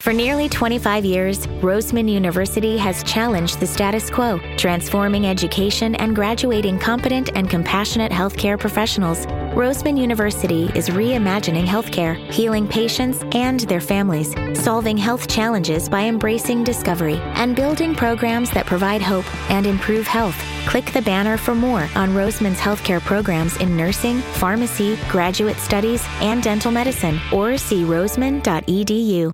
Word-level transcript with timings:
For 0.00 0.14
nearly 0.14 0.48
25 0.48 1.04
years, 1.04 1.46
Roseman 1.60 2.10
University 2.10 2.78
has 2.78 3.02
challenged 3.02 3.60
the 3.60 3.66
status 3.66 4.08
quo, 4.08 4.40
transforming 4.56 5.26
education 5.26 5.94
and 5.96 6.14
graduating 6.14 6.78
competent 6.78 7.28
and 7.34 7.50
compassionate 7.50 8.10
healthcare 8.10 8.58
professionals. 8.58 9.26
Roseman 9.54 9.98
University 9.98 10.70
is 10.74 10.88
reimagining 10.88 11.66
healthcare, 11.66 12.16
healing 12.32 12.66
patients 12.66 13.22
and 13.32 13.60
their 13.60 13.80
families, 13.82 14.34
solving 14.54 14.96
health 14.96 15.28
challenges 15.28 15.86
by 15.86 16.06
embracing 16.06 16.64
discovery, 16.64 17.18
and 17.34 17.54
building 17.54 17.94
programs 17.94 18.50
that 18.52 18.64
provide 18.64 19.02
hope 19.02 19.26
and 19.50 19.66
improve 19.66 20.06
health. 20.06 20.36
Click 20.66 20.86
the 20.92 21.02
banner 21.02 21.36
for 21.36 21.54
more 21.54 21.86
on 21.94 22.14
Roseman's 22.14 22.58
healthcare 22.58 23.02
programs 23.02 23.58
in 23.58 23.76
nursing, 23.76 24.20
pharmacy, 24.40 24.98
graduate 25.10 25.58
studies, 25.58 26.02
and 26.22 26.42
dental 26.42 26.72
medicine, 26.72 27.20
or 27.34 27.58
see 27.58 27.82
roseman.edu. 27.82 29.30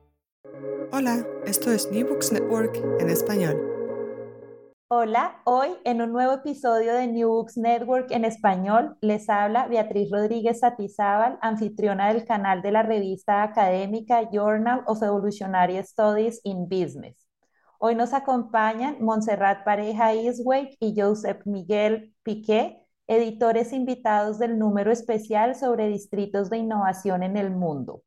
Hola, 0.92 1.26
esto 1.44 1.72
es 1.72 1.90
New 1.90 2.06
Books 2.06 2.30
Network 2.30 2.76
en 3.00 3.10
español. 3.10 3.60
Hola, 4.88 5.42
hoy 5.44 5.70
en 5.84 6.00
un 6.00 6.12
nuevo 6.12 6.34
episodio 6.34 6.94
de 6.94 7.08
New 7.08 7.28
Books 7.28 7.56
Network 7.56 8.12
en 8.12 8.24
español 8.24 8.96
les 9.00 9.28
habla 9.28 9.66
Beatriz 9.66 10.08
Rodríguez 10.12 10.60
Satizábal, 10.60 11.38
anfitriona 11.42 12.12
del 12.14 12.24
canal 12.24 12.62
de 12.62 12.70
la 12.70 12.84
revista 12.84 13.42
académica 13.42 14.30
Journal 14.32 14.84
of 14.86 15.02
Evolutionary 15.02 15.82
Studies 15.82 16.40
in 16.44 16.68
Business. 16.68 17.28
Hoy 17.80 17.96
nos 17.96 18.14
acompañan 18.14 18.98
Montserrat 19.00 19.64
Pareja 19.64 20.14
Iswake 20.14 20.76
y 20.78 20.94
Joseph 20.96 21.44
Miguel 21.46 22.14
Piqué, 22.22 22.86
editores 23.08 23.72
invitados 23.72 24.38
del 24.38 24.56
número 24.56 24.92
especial 24.92 25.56
sobre 25.56 25.88
distritos 25.88 26.48
de 26.48 26.58
innovación 26.58 27.24
en 27.24 27.36
el 27.36 27.50
mundo. 27.50 28.02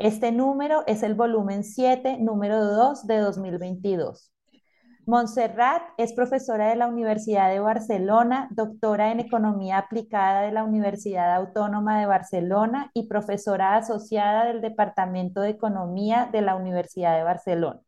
Este 0.00 0.32
número 0.32 0.82
es 0.86 1.02
el 1.02 1.14
volumen 1.14 1.62
7, 1.62 2.16
número 2.20 2.64
2 2.64 3.06
de 3.06 3.18
2022. 3.18 4.32
Montserrat 5.04 5.82
es 5.98 6.14
profesora 6.14 6.70
de 6.70 6.76
la 6.76 6.86
Universidad 6.86 7.50
de 7.50 7.60
Barcelona, 7.60 8.48
doctora 8.50 9.12
en 9.12 9.20
Economía 9.20 9.76
Aplicada 9.76 10.40
de 10.40 10.52
la 10.52 10.64
Universidad 10.64 11.34
Autónoma 11.34 12.00
de 12.00 12.06
Barcelona 12.06 12.90
y 12.94 13.08
profesora 13.08 13.76
asociada 13.76 14.46
del 14.46 14.62
Departamento 14.62 15.42
de 15.42 15.50
Economía 15.50 16.30
de 16.32 16.40
la 16.40 16.56
Universidad 16.56 17.18
de 17.18 17.24
Barcelona. 17.24 17.80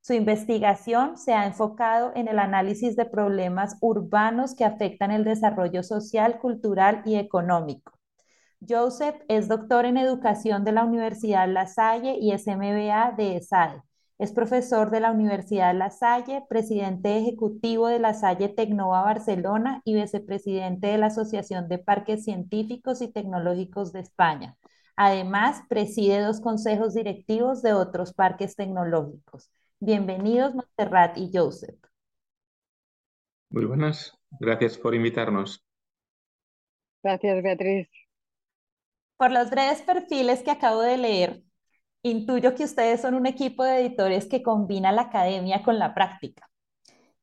Su 0.00 0.12
investigación 0.12 1.18
se 1.18 1.32
ha 1.32 1.44
enfocado 1.44 2.12
en 2.14 2.28
el 2.28 2.38
análisis 2.38 2.94
de 2.94 3.04
problemas 3.04 3.76
urbanos 3.80 4.54
que 4.54 4.64
afectan 4.64 5.10
el 5.10 5.24
desarrollo 5.24 5.82
social, 5.82 6.38
cultural 6.38 7.02
y 7.04 7.16
económico. 7.16 7.97
Joseph 8.66 9.16
es 9.28 9.48
doctor 9.48 9.84
en 9.84 9.96
educación 9.96 10.64
de 10.64 10.72
la 10.72 10.84
Universidad 10.84 11.48
La 11.48 11.66
Salle 11.66 12.16
y 12.20 12.32
es 12.32 12.46
MBA 12.46 13.14
de 13.16 13.36
ESADE. 13.36 13.82
Es 14.18 14.32
profesor 14.32 14.90
de 14.90 14.98
la 14.98 15.12
Universidad 15.12 15.74
La 15.76 15.90
Salle, 15.90 16.42
presidente 16.48 17.16
ejecutivo 17.16 17.86
de 17.86 18.00
La 18.00 18.14
Salle 18.14 18.48
Tecnova 18.48 19.02
Barcelona 19.02 19.80
y 19.84 19.94
vicepresidente 19.94 20.88
de 20.88 20.98
la 20.98 21.06
Asociación 21.06 21.68
de 21.68 21.78
Parques 21.78 22.24
Científicos 22.24 23.00
y 23.00 23.12
Tecnológicos 23.12 23.92
de 23.92 24.00
España. 24.00 24.56
Además, 24.96 25.62
preside 25.68 26.20
dos 26.20 26.40
consejos 26.40 26.94
directivos 26.94 27.62
de 27.62 27.74
otros 27.74 28.12
parques 28.12 28.56
tecnológicos. 28.56 29.52
Bienvenidos, 29.78 30.56
Montserrat 30.56 31.16
y 31.16 31.30
Joseph. 31.32 31.78
Muy 33.50 33.66
buenas, 33.66 34.18
gracias 34.40 34.76
por 34.76 34.96
invitarnos. 34.96 35.64
Gracias, 37.02 37.42
Beatriz. 37.42 37.88
Por 39.18 39.32
los 39.32 39.50
breves 39.50 39.82
perfiles 39.82 40.44
que 40.44 40.52
acabo 40.52 40.80
de 40.80 40.96
leer, 40.96 41.42
intuyo 42.02 42.54
que 42.54 42.62
ustedes 42.62 43.00
son 43.00 43.14
un 43.14 43.26
equipo 43.26 43.64
de 43.64 43.80
editores 43.80 44.26
que 44.26 44.44
combina 44.44 44.92
la 44.92 45.02
academia 45.02 45.64
con 45.64 45.80
la 45.80 45.92
práctica. 45.92 46.48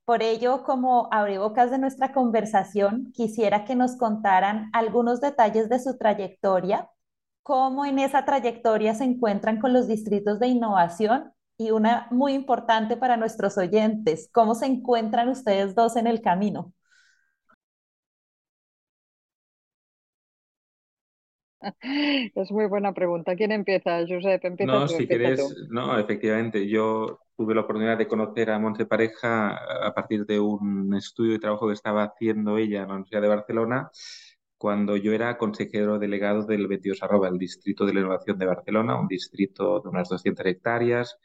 Por 0.03 0.21
ello, 0.21 0.63
como 0.63 1.07
abrebocas 1.09 1.71
de 1.71 1.77
nuestra 1.77 2.11
conversación, 2.11 3.13
quisiera 3.13 3.63
que 3.63 3.75
nos 3.75 3.95
contaran 3.95 4.69
algunos 4.73 5.21
detalles 5.21 5.69
de 5.69 5.79
su 5.79 5.97
trayectoria, 5.97 6.89
cómo 7.43 7.85
en 7.85 7.99
esa 7.99 8.25
trayectoria 8.25 8.93
se 8.93 9.05
encuentran 9.05 9.61
con 9.61 9.71
los 9.71 9.87
distritos 9.87 10.37
de 10.39 10.47
innovación 10.47 11.31
y 11.57 11.71
una 11.71 12.07
muy 12.11 12.33
importante 12.33 12.97
para 12.97 13.15
nuestros 13.15 13.57
oyentes, 13.57 14.29
cómo 14.33 14.53
se 14.53 14.65
encuentran 14.65 15.29
ustedes 15.29 15.75
dos 15.75 15.95
en 15.95 16.07
el 16.07 16.21
camino. 16.21 16.73
Es 22.35 22.51
muy 22.51 22.65
buena 22.67 22.93
pregunta. 22.93 23.35
¿Quién 23.35 23.51
empieza? 23.51 23.99
Josep, 24.07 24.43
empieza 24.45 24.71
No, 24.71 24.85
tú, 24.87 24.93
si 24.93 25.07
quieres, 25.07 25.39
tú. 25.39 25.55
no, 25.69 25.97
efectivamente, 25.99 26.67
yo 26.67 27.19
tuve 27.37 27.53
la 27.55 27.61
oportunidad 27.61 27.97
de 27.97 28.07
conocer 28.07 28.49
a 28.49 28.59
Montse 28.59 28.85
Pareja 28.85 29.55
a 29.87 29.93
partir 29.93 30.25
de 30.25 30.39
un 30.39 30.93
estudio 30.95 31.35
y 31.35 31.39
trabajo 31.39 31.67
que 31.67 31.73
estaba 31.73 32.03
haciendo 32.03 32.57
ella 32.57 32.81
en 32.83 32.87
la 32.87 32.93
Universidad 32.95 33.21
de 33.21 33.27
Barcelona 33.27 33.89
cuando 34.57 34.95
yo 34.97 35.13
era 35.13 35.37
consejero 35.37 35.99
delegado 35.99 36.43
del 36.45 36.67
22 36.67 37.03
arroba, 37.03 37.27
el 37.29 37.37
Distrito 37.37 37.85
de 37.85 37.93
la 37.93 37.99
Innovación 38.01 38.37
de 38.39 38.45
Barcelona, 38.45 38.99
un 38.99 39.07
distrito 39.07 39.81
de 39.81 39.89
unas 39.89 40.09
200 40.09 40.45
hectáreas 40.45 41.17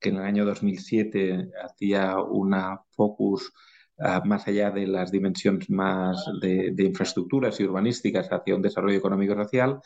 que 0.00 0.08
en 0.10 0.16
el 0.16 0.22
año 0.22 0.44
2007 0.44 1.48
hacía 1.64 2.18
una 2.20 2.80
focus 2.92 3.52
uh, 3.98 4.26
más 4.26 4.46
allá 4.48 4.70
de 4.70 4.86
las 4.86 5.10
dimensiones 5.10 5.68
más 5.70 6.24
de, 6.40 6.70
de, 6.72 6.84
infraestructuras 6.84 7.58
y 7.60 7.64
urbanísticas 7.64 8.28
hacia 8.30 8.54
un 8.54 8.62
desarrollo 8.62 8.98
económico 8.98 9.34
y 9.34 9.36
social. 9.36 9.80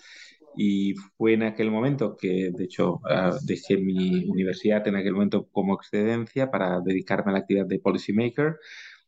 Y 0.55 0.95
fue 1.17 1.35
en 1.35 1.45
aquel 1.45 1.71
momento 1.71 2.17
que, 2.17 2.51
de 2.53 2.65
hecho, 2.65 2.95
uh, 2.95 3.37
dejé 3.43 3.79
mi 3.79 4.29
universidad 4.29 4.87
en 4.87 4.97
aquel 4.97 5.15
momento 5.15 5.49
como 5.51 5.75
excedencia 5.75 6.51
para 6.51 6.81
dedicarme 6.81 7.31
a 7.31 7.35
la 7.35 7.39
actividad 7.41 7.67
de 7.67 7.79
policymaker. 7.79 8.57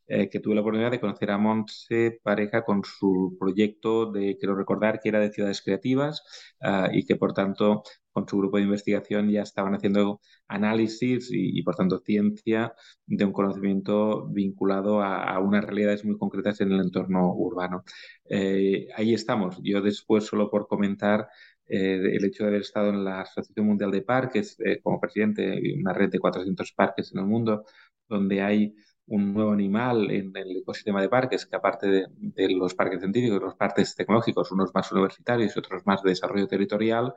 Eh, 0.07 0.29
que 0.29 0.39
tuve 0.39 0.55
la 0.55 0.61
oportunidad 0.61 0.91
de 0.91 1.01
conocer 1.01 1.31
a 1.31 1.39
Montse 1.39 2.21
Pareja 2.23 2.63
con 2.63 2.83
su 2.85 3.39
proyecto 3.41 4.13
de, 4.13 4.37
quiero 4.39 4.55
recordar, 4.55 5.01
que 5.01 5.09
era 5.09 5.19
de 5.19 5.33
ciudades 5.33 5.63
creativas 5.63 6.23
uh, 6.61 6.93
y 6.93 7.07
que, 7.07 7.17
por 7.17 7.33
tanto, 7.33 7.83
con 8.15 8.29
su 8.29 8.39
grupo 8.39 8.57
de 8.57 8.63
investigación 8.63 9.29
ya 9.31 9.43
estaban 9.43 9.75
haciendo 9.75 10.21
análisis 10.49 11.29
y, 11.33 11.63
por 11.63 11.75
tanto, 11.75 11.99
ciencia 11.99 12.75
de 13.07 13.25
un 13.25 13.33
conocimiento 13.33 14.27
vinculado 14.29 15.03
a, 15.03 15.39
unas 15.41 15.65
realidades 15.65 16.05
muy 16.05 16.17
concretas 16.17 16.61
en 16.61 16.73
el 16.73 16.81
entorno 16.81 17.35
urbano. 17.35 17.85
Eh, 18.31 18.89
ahí 18.97 19.15
estamos. 19.15 19.59
Yo 19.63 19.83
después, 19.83 20.25
solo 20.25 20.51
por 20.51 20.69
comentar, 20.69 21.29
eh, 21.67 22.17
el 22.17 22.25
hecho 22.25 22.45
de 22.45 22.51
haber 22.51 22.63
estado 22.63 22.91
en 22.91 23.05
la 23.05 23.23
Asociación 23.23 23.67
Mundial 23.67 23.91
de 23.91 24.03
Parques 24.03 24.57
eh, 24.65 24.81
como 24.83 25.01
presidente 25.01 25.43
de 25.43 25.75
una 25.81 25.93
red 25.93 26.11
de 26.11 26.19
400 26.19 26.73
parques 26.73 27.13
en 27.13 27.21
el 27.21 27.27
mundo, 27.27 27.65
donde 28.09 28.43
hay 28.43 28.75
un 29.07 29.35
nuevo 29.35 29.53
animal 29.53 30.11
en 30.11 30.33
el 30.37 30.59
ecosistema 30.59 31.01
de 31.03 31.09
parques, 31.09 31.47
que 31.47 31.57
aparte 31.57 31.87
de, 31.89 32.49
los 32.55 32.75
parques 32.75 33.01
científicos, 33.01 33.41
los 33.41 33.55
parques 33.55 33.95
tecnológicos, 33.95 34.53
unos 34.53 34.73
más 34.75 34.91
universitarios 34.93 35.55
y 35.55 35.59
otros 35.59 35.83
más 35.87 36.03
de 36.03 36.11
desarrollo 36.11 36.47
territorial, 36.47 37.15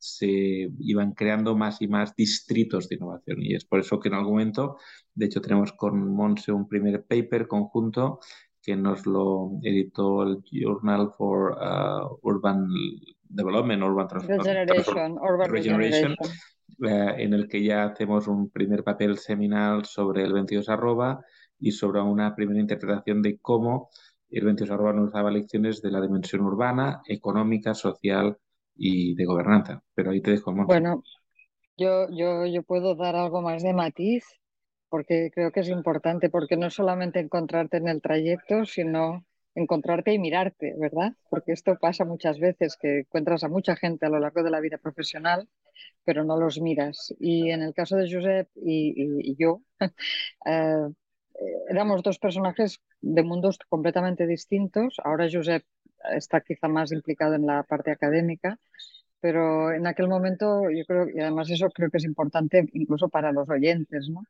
se 0.00 0.70
iban 0.80 1.12
creando 1.12 1.54
más 1.54 1.80
y 1.82 1.88
más 1.88 2.16
distritos 2.16 2.88
de 2.88 2.96
innovación. 2.96 3.42
Y 3.42 3.54
es 3.54 3.64
por 3.64 3.80
eso 3.80 4.00
que 4.00 4.08
en 4.08 4.14
algún 4.14 4.32
momento, 4.32 4.78
de 5.14 5.26
hecho, 5.26 5.40
tenemos 5.40 5.72
con 5.72 6.12
Monse 6.12 6.52
un 6.52 6.66
primer 6.66 7.04
paper 7.04 7.46
conjunto 7.46 8.18
que 8.62 8.76
nos 8.76 9.06
lo 9.06 9.52
editó 9.62 10.22
el 10.22 10.42
Journal 10.50 11.10
for 11.16 11.52
uh, 11.52 12.18
Urban 12.22 12.66
Development, 13.28 13.82
Urban 13.82 14.08
Regeneration, 14.08 15.18
Urban 15.18 15.50
Regeneration, 15.50 16.16
Regeneration 16.16 16.16
eh, 16.82 17.14
en 17.18 17.34
el 17.34 17.46
que 17.46 17.62
ya 17.62 17.84
hacemos 17.84 18.26
un 18.26 18.48
primer 18.50 18.82
papel 18.82 19.18
seminal 19.18 19.84
sobre 19.84 20.22
el 20.22 20.32
22 20.32 20.68
arroba 20.70 21.22
y 21.58 21.72
sobre 21.72 22.00
una 22.00 22.34
primera 22.34 22.58
interpretación 22.58 23.20
de 23.20 23.38
cómo 23.38 23.90
el 24.30 24.44
22 24.46 24.70
arroba 24.70 24.92
nos 24.94 25.12
daba 25.12 25.30
lecciones 25.30 25.82
de 25.82 25.90
la 25.90 26.00
dimensión 26.00 26.42
urbana, 26.42 27.02
económica, 27.06 27.74
social 27.74 28.38
y 28.82 29.14
de 29.14 29.26
gobernanza. 29.26 29.82
Pero 29.94 30.10
ahí 30.10 30.22
te 30.22 30.30
dejo, 30.30 30.52
Bueno, 30.52 31.02
yo, 31.76 32.08
yo, 32.10 32.46
yo 32.46 32.62
puedo 32.62 32.94
dar 32.94 33.14
algo 33.14 33.42
más 33.42 33.62
de 33.62 33.74
matiz 33.74 34.24
porque 34.88 35.30
creo 35.32 35.52
que 35.52 35.60
es 35.60 35.68
importante, 35.68 36.30
porque 36.30 36.56
no 36.56 36.70
solamente 36.70 37.20
encontrarte 37.20 37.76
en 37.76 37.88
el 37.88 38.00
trayecto, 38.00 38.64
sino 38.64 39.24
encontrarte 39.54 40.12
y 40.12 40.18
mirarte, 40.18 40.74
¿verdad? 40.78 41.12
Porque 41.28 41.52
esto 41.52 41.76
pasa 41.78 42.04
muchas 42.04 42.40
veces, 42.40 42.76
que 42.76 43.00
encuentras 43.00 43.44
a 43.44 43.48
mucha 43.48 43.76
gente 43.76 44.06
a 44.06 44.08
lo 44.08 44.18
largo 44.18 44.42
de 44.42 44.50
la 44.50 44.60
vida 44.60 44.78
profesional, 44.78 45.48
pero 46.04 46.24
no 46.24 46.38
los 46.38 46.60
miras. 46.60 47.14
Y 47.20 47.50
en 47.50 47.62
el 47.62 47.74
caso 47.74 47.96
de 47.96 48.12
Josep 48.12 48.48
y, 48.56 49.36
yo, 49.36 49.62
eh, 50.46 50.88
éramos 51.68 52.02
dos 52.02 52.18
personajes 52.18 52.80
de 53.00 53.22
mundos 53.22 53.58
completamente 53.68 54.26
distintos. 54.26 54.96
Ahora 55.04 55.28
Josep 55.30 55.64
está 56.14 56.40
quizá 56.40 56.68
más 56.68 56.92
implicado 56.92 57.34
en 57.34 57.46
la 57.46 57.62
parte 57.62 57.90
académica, 57.90 58.58
pero 59.20 59.72
en 59.72 59.86
aquel 59.86 60.08
momento 60.08 60.70
yo 60.70 60.84
creo, 60.86 61.08
y 61.08 61.20
además 61.20 61.50
eso 61.50 61.68
creo 61.70 61.90
que 61.90 61.98
es 61.98 62.04
importante 62.04 62.68
incluso 62.72 63.08
para 63.08 63.32
los 63.32 63.48
oyentes, 63.48 64.08
¿no? 64.08 64.24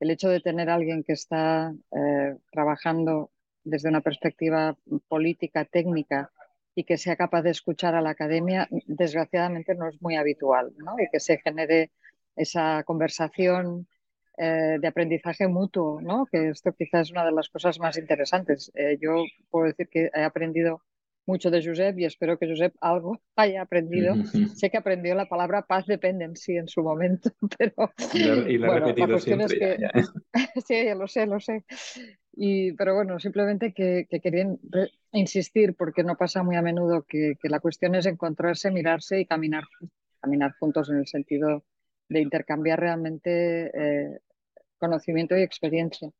El 0.00 0.10
hecho 0.10 0.28
de 0.28 0.40
tener 0.40 0.68
alguien 0.70 1.02
que 1.04 1.12
está 1.12 1.72
eh, 1.92 2.36
trabajando 2.50 3.30
desde 3.62 3.88
una 3.88 4.00
perspectiva 4.02 4.76
política, 5.08 5.64
técnica, 5.64 6.30
y 6.74 6.84
que 6.84 6.98
sea 6.98 7.16
capaz 7.16 7.42
de 7.42 7.50
escuchar 7.50 7.94
a 7.94 8.00
la 8.00 8.10
academia, 8.10 8.68
desgraciadamente 8.86 9.74
no 9.74 9.88
es 9.88 10.00
muy 10.02 10.16
habitual, 10.16 10.72
¿no? 10.76 10.96
Y 10.98 11.08
que 11.10 11.20
se 11.20 11.38
genere 11.38 11.92
esa 12.36 12.82
conversación 12.84 13.86
eh, 14.36 14.78
de 14.80 14.88
aprendizaje 14.88 15.46
mutuo, 15.46 16.00
¿no? 16.00 16.26
Que 16.26 16.48
esto 16.48 16.72
quizás 16.72 17.02
es 17.02 17.10
una 17.12 17.24
de 17.24 17.30
las 17.32 17.48
cosas 17.48 17.78
más 17.78 17.96
interesantes. 17.96 18.72
Eh, 18.74 18.98
yo 19.00 19.24
puedo 19.48 19.66
decir 19.66 19.88
que 19.88 20.10
he 20.12 20.22
aprendido 20.22 20.82
mucho 21.26 21.50
de 21.50 21.64
Josep 21.64 21.98
y 21.98 22.04
espero 22.04 22.36
que 22.36 22.48
Josep 22.48 22.74
algo 22.80 23.20
haya 23.36 23.62
aprendido. 23.62 24.16
Sé 24.54 24.70
que 24.70 24.76
aprendió 24.76 25.14
la 25.14 25.28
palabra 25.28 25.62
paz 25.62 25.86
dependency 25.86 26.56
en 26.56 26.66
su 26.66 26.82
momento, 26.82 27.30
pero 27.58 27.92
y 28.12 28.58
la, 28.58 28.66
bueno, 28.66 28.92
la 28.96 29.06
cuestión 29.06 29.40
es 29.40 29.52
que 29.52 29.78
sí, 30.66 30.84
lo 30.96 31.06
sé, 31.06 31.26
lo 31.26 31.38
sé. 31.38 31.64
Y, 32.32 32.72
pero 32.72 32.96
bueno, 32.96 33.20
simplemente 33.20 33.72
que, 33.72 34.08
que 34.10 34.18
quería 34.18 34.48
insistir, 35.12 35.74
porque 35.74 36.02
no 36.02 36.16
pasa 36.16 36.42
muy 36.42 36.56
a 36.56 36.62
menudo, 36.62 37.04
que, 37.08 37.34
que, 37.40 37.48
la 37.48 37.60
cuestión 37.60 37.94
es 37.94 38.06
encontrarse, 38.06 38.72
mirarse 38.72 39.20
y 39.20 39.26
caminar, 39.26 39.62
caminar 40.20 40.54
juntos 40.58 40.90
en 40.90 40.96
el 40.96 41.06
sentido 41.06 41.62
de 42.08 42.20
intercambiar 42.20 42.80
realmente 42.80 43.70
eh, 43.74 44.20
conocimiento 44.78 45.36
y 45.36 45.42
experiencia. 45.42 46.10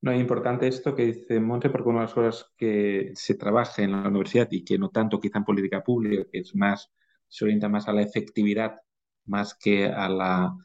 No, 0.00 0.12
es 0.12 0.20
importante 0.20 0.68
esto 0.68 0.94
que 0.94 1.06
dice 1.06 1.40
Monte, 1.40 1.70
porque 1.70 1.88
una 1.88 2.00
de 2.00 2.04
las 2.04 2.14
cosas 2.14 2.52
que 2.56 3.10
se 3.14 3.34
trabaja 3.34 3.82
en 3.82 3.92
la 3.92 4.08
universidad 4.08 4.48
y 4.50 4.64
que 4.64 4.78
no 4.78 4.90
tanto 4.90 5.18
quizá 5.20 5.38
en 5.38 5.44
política 5.44 5.82
pública, 5.82 6.24
que 6.30 6.38
es 6.38 6.54
más, 6.54 6.90
se 7.26 7.44
orienta 7.44 7.68
más 7.68 7.88
a 7.88 7.92
la 7.92 8.02
efectividad 8.02 8.76
más 9.28 9.54
que 9.54 9.86
a 9.86 10.08
la, 10.08 10.56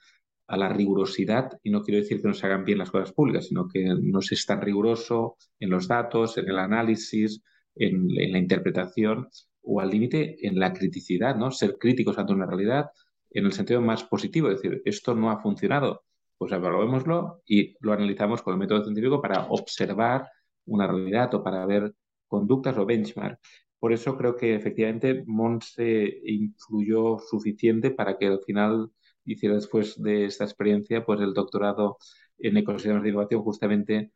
a 0.47 0.57
la 0.57 0.69
rigurosidad, 0.69 1.59
y 1.63 1.69
no 1.69 1.81
quiero 1.83 1.99
decir 1.99 2.21
que 2.21 2.27
no 2.27 2.33
se 2.33 2.45
hagan 2.45 2.65
bien 2.65 2.77
las 2.77 2.91
cosas 2.91 3.11
públicas, 3.11 3.47
sino 3.47 3.67
que 3.67 3.83
no 4.01 4.21
se 4.21 4.35
es 4.35 4.45
tan 4.45 4.61
riguroso 4.61 5.37
en 5.59 5.69
los 5.69 5.87
datos, 5.87 6.37
en 6.37 6.49
el 6.49 6.59
análisis, 6.59 7.41
en, 7.75 8.07
la 8.07 8.37
interpretación 8.37 9.29
o 9.61 9.79
al 9.81 9.89
límite 9.89 10.45
en 10.45 10.59
la 10.59 10.73
criticidad, 10.73 11.35
¿no? 11.35 11.51
Ser 11.51 11.77
críticos 11.77 12.17
ante 12.17 12.33
una 12.33 12.45
realidad 12.45 12.91
en 13.33 13.45
el 13.45 13.53
sentido 13.53 13.81
más 13.81 14.03
positivo, 14.03 14.49
es 14.49 14.61
decir, 14.61 14.81
esto 14.85 15.15
no 15.15 15.31
ha 15.31 15.41
funcionado, 15.41 16.03
pues 16.37 16.51
evaluémoslo 16.51 17.41
y 17.45 17.75
lo 17.79 17.93
analizamos 17.93 18.41
con 18.41 18.53
el 18.53 18.59
método 18.59 18.83
científico 18.83 19.21
para 19.21 19.47
observar 19.49 20.29
una 20.65 20.87
realidad 20.87 21.33
o 21.35 21.43
para 21.43 21.65
ver 21.65 21.93
conductas 22.27 22.77
o 22.77 22.85
benchmark. 22.85 23.39
Por 23.79 23.93
eso 23.93 24.17
creo 24.17 24.35
que 24.37 24.55
efectivamente 24.55 25.23
Monse 25.27 26.21
influyó 26.25 27.19
suficiente 27.19 27.91
para 27.91 28.17
que 28.17 28.27
al 28.27 28.39
final 28.45 28.91
hiciera 29.25 29.55
después 29.55 30.01
de 30.01 30.25
esta 30.25 30.45
experiencia 30.45 31.05
pues 31.05 31.19
el 31.21 31.33
doctorado 31.33 31.97
en 32.37 32.57
ecosistemas 32.57 33.03
de 33.03 33.09
innovación 33.09 33.41
justamente 33.41 34.11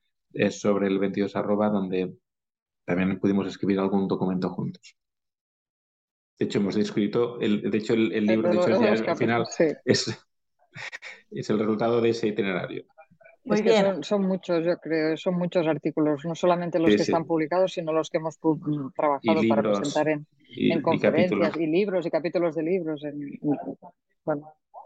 sobre 0.51 0.87
el 0.87 0.99
22 0.99 1.35
arroba 1.35 1.69
donde 1.69 2.15
también 2.85 3.19
pudimos 3.19 3.47
escribir 3.47 3.79
algún 3.79 4.07
documento 4.07 4.49
juntos. 4.49 4.95
De 6.39 6.45
hecho, 6.45 6.59
hemos 6.59 6.75
escrito, 6.75 7.39
el, 7.39 7.69
de 7.69 7.77
hecho, 7.77 7.93
el, 7.93 8.25
libro, 8.25 8.49
de 8.49 8.57
hecho, 8.57 9.09
al 9.11 9.17
final 9.17 9.45
es, 9.85 10.27
es 11.31 11.49
el 11.49 11.59
resultado 11.59 11.99
de 11.99 12.09
ese 12.09 12.27
itinerario. 12.27 12.85
Muy 13.47 13.61
bien. 13.61 14.03
Son, 14.03 14.27
muchos, 14.27 14.65
yo 14.65 14.77
creo, 14.77 15.15
son 15.15 15.35
muchos 15.35 15.65
artículos, 15.67 16.25
no 16.25 16.35
solamente 16.35 16.79
los 16.79 16.89
que 16.89 17.01
están 17.01 17.25
publicados, 17.25 17.73
sino 17.73 17.93
los 17.93 18.09
que 18.09 18.17
hemos 18.17 18.37
trabajado 18.93 19.41
para 19.47 19.61
presentar 19.61 20.09
en, 20.09 20.27
en 20.55 20.81
conferencias 20.81 21.55
y, 21.55 21.65
libros 21.65 22.05
y 22.05 22.11
capítulos 22.11 22.55
de 22.55 22.63
libros. 22.63 23.01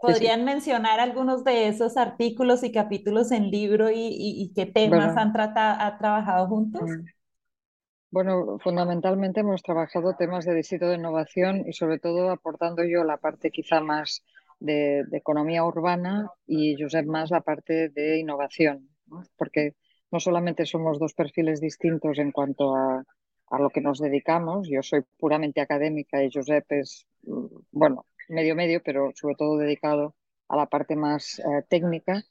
¿Podrían 0.00 0.44
mencionar 0.44 1.00
algunos 1.00 1.44
de 1.44 1.68
esos 1.68 1.96
artículos 1.96 2.62
y 2.62 2.72
capítulos 2.72 3.32
en 3.32 3.50
libro 3.50 3.88
y, 3.92 4.52
qué 4.54 4.66
temas 4.66 5.16
han 5.16 5.32
tratado, 5.32 5.98
trabajado 5.98 6.46
juntos? 6.46 6.88
Bueno, 8.12 8.58
fundamentalmente 8.58 9.40
hemos 9.40 9.62
trabajado 9.62 10.14
temas 10.16 10.44
de 10.44 10.54
distrito 10.54 10.86
de 10.86 10.96
innovación 10.96 11.64
y 11.66 11.72
sobre 11.72 11.98
todo 11.98 12.30
aportando 12.30 12.84
yo 12.84 13.04
la 13.04 13.16
parte 13.16 13.50
quizá 13.50 13.80
más 13.80 14.22
de, 14.60 15.02
economía 15.12 15.64
urbana 15.64 16.28
y 16.46 16.76
Josep 16.78 17.06
más 17.06 17.30
la 17.30 17.40
parte 17.40 17.88
de 17.88 18.18
innovación, 18.18 18.90
porque 19.38 19.76
no 20.10 20.20
solamente 20.20 20.66
somos 20.66 20.98
dos 20.98 21.14
perfiles 21.14 21.58
distintos 21.62 22.18
en 22.18 22.32
cuanto 22.32 22.76
a, 22.76 23.02
a, 23.48 23.58
lo 23.58 23.70
que 23.70 23.80
nos 23.80 23.98
dedicamos, 23.98 24.68
yo 24.68 24.82
soy 24.82 25.00
puramente 25.18 25.62
académica 25.62 26.22
y 26.22 26.30
Josep 26.30 26.70
es, 26.70 27.06
mm, 27.22 27.46
bueno, 27.70 28.04
medio 28.28 28.54
medio, 28.54 28.82
pero 28.84 29.12
sobre 29.14 29.36
todo 29.36 29.56
dedicado 29.56 30.14
a 30.48 30.56
la 30.58 30.66
parte 30.66 30.96
más 30.96 31.38
eh, 31.38 31.64
técnica, 31.66 32.22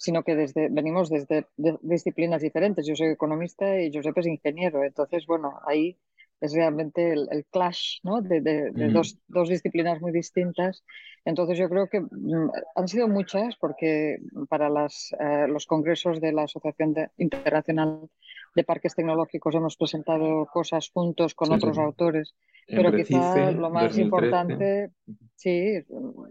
sino 0.00 0.22
que 0.22 0.34
desde, 0.34 0.70
venimos 0.70 1.10
desde 1.10 1.46
disciplinas 1.82 2.40
diferentes. 2.40 2.86
Yo 2.86 2.96
soy 2.96 3.08
economista 3.08 3.78
y 3.78 3.92
Josep 3.92 4.16
es 4.16 4.26
ingeniero, 4.26 4.82
entonces, 4.82 5.26
bueno, 5.26 5.60
ahí 5.66 5.98
es 6.40 6.54
realmente 6.54 7.12
el, 7.12 7.44
clash 7.50 7.98
¿no? 8.02 8.22
de, 8.22 8.40
de, 8.40 8.70
dos, 8.88 9.18
dos, 9.28 9.50
disciplinas 9.50 10.00
muy 10.00 10.10
distintas. 10.10 10.82
Entonces 11.26 11.58
yo 11.58 11.68
creo 11.68 11.86
que 11.88 12.00
mm, 12.00 12.50
han 12.76 12.88
sido 12.88 13.08
muchas 13.08 13.56
porque 13.56 14.16
para 14.48 14.70
las, 14.70 15.14
eh, 15.20 15.46
los 15.48 15.66
congresos 15.66 16.18
de 16.18 16.32
la 16.32 16.44
Asociación 16.44 16.94
Internacional 17.18 18.08
de 18.54 18.64
Parques 18.64 18.94
Tecnológicos 18.94 19.54
hemos 19.54 19.76
presentado 19.76 20.46
cosas 20.46 20.90
juntos 20.90 21.34
con 21.34 21.52
otros 21.52 21.78
autores, 21.78 22.34
pero 22.66 22.92
quizá 22.92 23.50
lo 23.52 23.70
más 23.70 23.96
importante, 23.98 24.90
sí, 25.36 25.84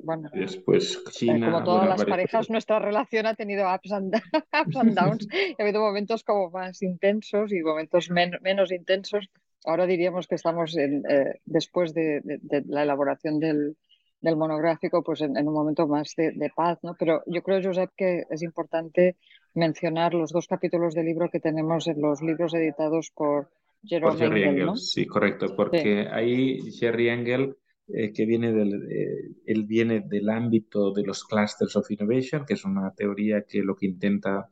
bueno, 0.04 0.30
después 0.34 1.04
China, 1.12 1.52
como 1.52 1.64
todas 1.64 1.88
las 1.88 2.06
parejas, 2.06 2.50
nuestra 2.50 2.80
relación 2.80 3.26
ha 3.26 3.36
tenido 3.36 3.74
ups 3.74 3.92
and, 3.92 4.14
ups 4.66 4.76
and 4.76 4.96
downs, 4.96 5.28
ha 5.60 5.64
habido 5.64 5.82
momentos 5.82 6.24
como 6.24 6.50
más 6.50 6.82
intensos 6.82 7.52
y 7.54 7.62
momentos 7.62 8.10
menos 8.10 8.72
intensos, 8.72 9.30
ahora 9.66 9.86
diríamos 9.86 10.28
que 10.28 10.36
estamos 10.36 10.76
en, 10.78 11.04
eh, 11.10 11.40
después 11.46 11.94
de, 11.94 12.22
la 12.68 12.84
elaboración 12.84 13.40
del, 13.40 13.78
monográfico, 14.22 15.04
pues 15.04 15.22
en, 15.22 15.38
un 15.38 15.54
momento 15.54 15.88
más 15.88 16.14
de, 16.16 16.52
paz, 16.56 16.80
¿no? 16.84 16.96
Pero 16.98 17.24
yo 17.26 17.42
creo, 17.42 17.62
Josep, 17.64 17.92
que 17.96 18.24
es 18.30 18.42
importante 18.42 19.16
mencionar 19.54 20.14
los 20.14 20.32
dos 20.32 20.48
capítulos 20.48 20.94
del 20.94 21.06
libro 21.06 21.30
que 21.30 21.40
tenemos 21.40 21.88
en 21.88 22.02
los 22.02 22.22
libros 22.22 22.54
editados 22.54 23.12
por 23.16 23.50
Jerome 23.84 24.26
Engel, 24.26 24.66
¿no? 24.66 24.76
Sí, 24.76 25.06
correcto, 25.06 25.56
porque 25.56 26.08
ahí 26.12 26.72
Jerry 26.72 27.10
Engel, 27.10 27.56
eh, 27.88 28.12
que 28.14 28.26
viene 28.26 28.52
del, 28.52 28.92
eh, 28.92 29.36
él 29.46 29.66
viene 29.66 30.02
del 30.02 30.30
ámbito 30.30 30.92
de 30.92 31.04
los 31.04 31.24
clusters 31.24 31.76
of 31.76 31.90
innovation, 31.90 32.46
que 32.46 32.54
es 32.54 32.66
una 32.66 32.94
teoría 32.94 33.44
que 33.44 33.64
lo 33.64 33.76
que 33.76 33.88
intenta 33.88 34.50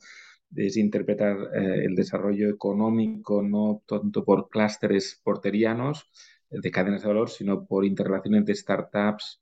es 0.56 0.78
interpretar 0.78 1.38
eh, 1.54 1.86
el 1.86 1.96
desarrollo 1.96 2.50
económico 2.50 3.42
no 3.42 3.84
tanto 3.86 4.24
por 4.24 4.50
clústeres 4.50 5.20
porterianos 5.24 6.10
eh, 6.50 6.58
de 6.62 6.72
cadenas 6.72 7.02
de 7.02 7.08
valor, 7.08 7.30
sino 7.30 7.66
por 7.66 7.86
interrelación 7.86 8.36
entre 8.36 8.56
startups, 8.56 9.42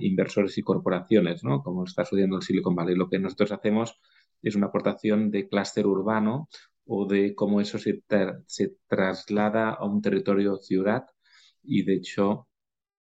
inversores 0.00 0.58
y 0.58 0.62
corporaciones, 0.62 1.44
¿no? 1.44 1.62
como 1.62 1.84
está 1.84 2.02
estudiando 2.02 2.36
el 2.36 2.42
Silicon 2.42 2.74
Valley. 2.74 2.94
Lo 2.96 3.08
que 3.08 3.18
nosotros 3.18 3.52
hacemos 3.52 3.98
es 4.42 4.54
una 4.54 4.66
aportación 4.66 5.30
de 5.30 5.48
clúster 5.48 5.86
urbano 5.86 6.48
o 6.86 7.06
de 7.06 7.34
cómo 7.34 7.60
eso 7.60 7.78
se, 7.78 8.02
traslada 8.88 9.70
a 9.70 9.84
un 9.84 10.02
territorio 10.02 10.56
ciudad 10.58 11.06
y 11.62 11.84
de 11.84 11.94
hecho 11.94 12.48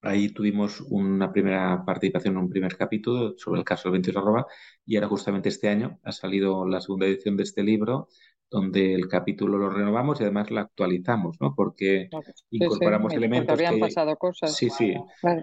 Ahí 0.06 0.30
tuvimos 0.30 0.82
una 0.82 1.32
primera 1.32 1.86
participación, 1.86 2.36
un 2.36 2.50
primer 2.50 2.76
capítulo 2.76 3.36
sobre 3.38 3.60
el 3.60 3.66
caso 3.66 3.84
del 3.84 3.94
22 3.94 4.22
arroba 4.22 4.46
y 4.86 4.98
ahora 4.98 5.08
justamente 5.08 5.48
este 5.48 5.70
año 5.70 5.98
ha 6.04 6.12
salido 6.12 6.68
la 6.68 6.82
segunda 6.82 7.06
edición 7.06 7.38
de 7.38 7.44
este 7.44 7.64
libro 7.64 8.10
donde 8.54 8.94
el 8.94 9.08
capítulo 9.08 9.58
lo 9.58 9.72
renovamos 9.72 10.20
y 10.20 10.24
además 10.24 10.52
lo 10.52 10.60
actualizamos, 10.60 11.38
¿no? 11.42 11.56
Porque 11.56 12.08
incorporamos 12.52 13.12
elementos 13.14 13.58
que 13.58 13.66
habían 13.66 13.80
pasado 13.80 14.16
cosas. 14.16 14.56
Sí, 14.56 14.70
sí. 14.70 14.94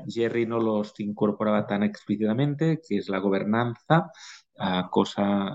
Jerry 0.07 0.47
no 0.47 0.61
los 0.61 0.99
incorporaba 1.01 1.67
tan 1.67 1.83
explícitamente, 1.83 2.81
que 2.89 2.99
es 2.99 3.09
la 3.09 3.19
gobernanza, 3.19 4.13
cosa 4.91 5.51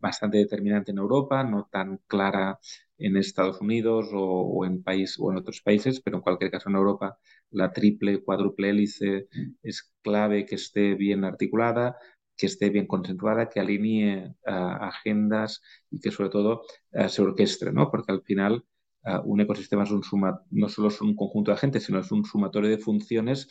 bastante 0.00 0.38
determinante 0.38 0.92
en 0.92 0.98
Europa, 0.98 1.44
no 1.44 1.68
tan 1.70 2.00
clara 2.06 2.58
en 2.96 3.18
Estados 3.18 3.60
Unidos 3.60 4.08
o, 4.14 4.64
en 4.64 4.82
país, 4.82 5.16
o 5.18 5.30
en 5.30 5.36
otros 5.36 5.60
países, 5.60 6.00
pero 6.00 6.16
en 6.16 6.22
cualquier 6.22 6.50
caso 6.50 6.70
en 6.70 6.76
Europa 6.76 7.18
la 7.50 7.72
triple, 7.72 8.22
cuádruple 8.22 8.70
hélice 8.70 9.28
es 9.62 9.92
clave 10.02 10.46
que 10.46 10.54
esté 10.54 10.94
bien 10.94 11.24
articulada, 11.24 11.98
que 12.36 12.46
esté 12.46 12.70
bien 12.70 12.86
concentrada, 12.86 13.48
que 13.48 13.60
alinee 13.60 14.34
agendas 14.44 15.62
y 15.90 16.00
que 16.00 16.10
sobre 16.10 16.30
todo 16.30 16.62
se 17.08 17.22
orquestre, 17.22 17.72
¿no? 17.72 17.90
Porque 17.90 18.12
al 18.12 18.22
final 18.22 18.64
un 19.24 19.40
ecosistema 19.40 19.84
es 19.84 19.90
un 19.90 20.02
suma, 20.02 20.42
no 20.50 20.68
solo 20.68 20.88
es 20.88 21.00
un 21.00 21.14
conjunto 21.14 21.50
de 21.50 21.56
agentes, 21.56 21.84
sino 21.84 22.00
es 22.00 22.10
un 22.12 22.24
sumatorio 22.24 22.70
de 22.70 22.78
funciones 22.78 23.48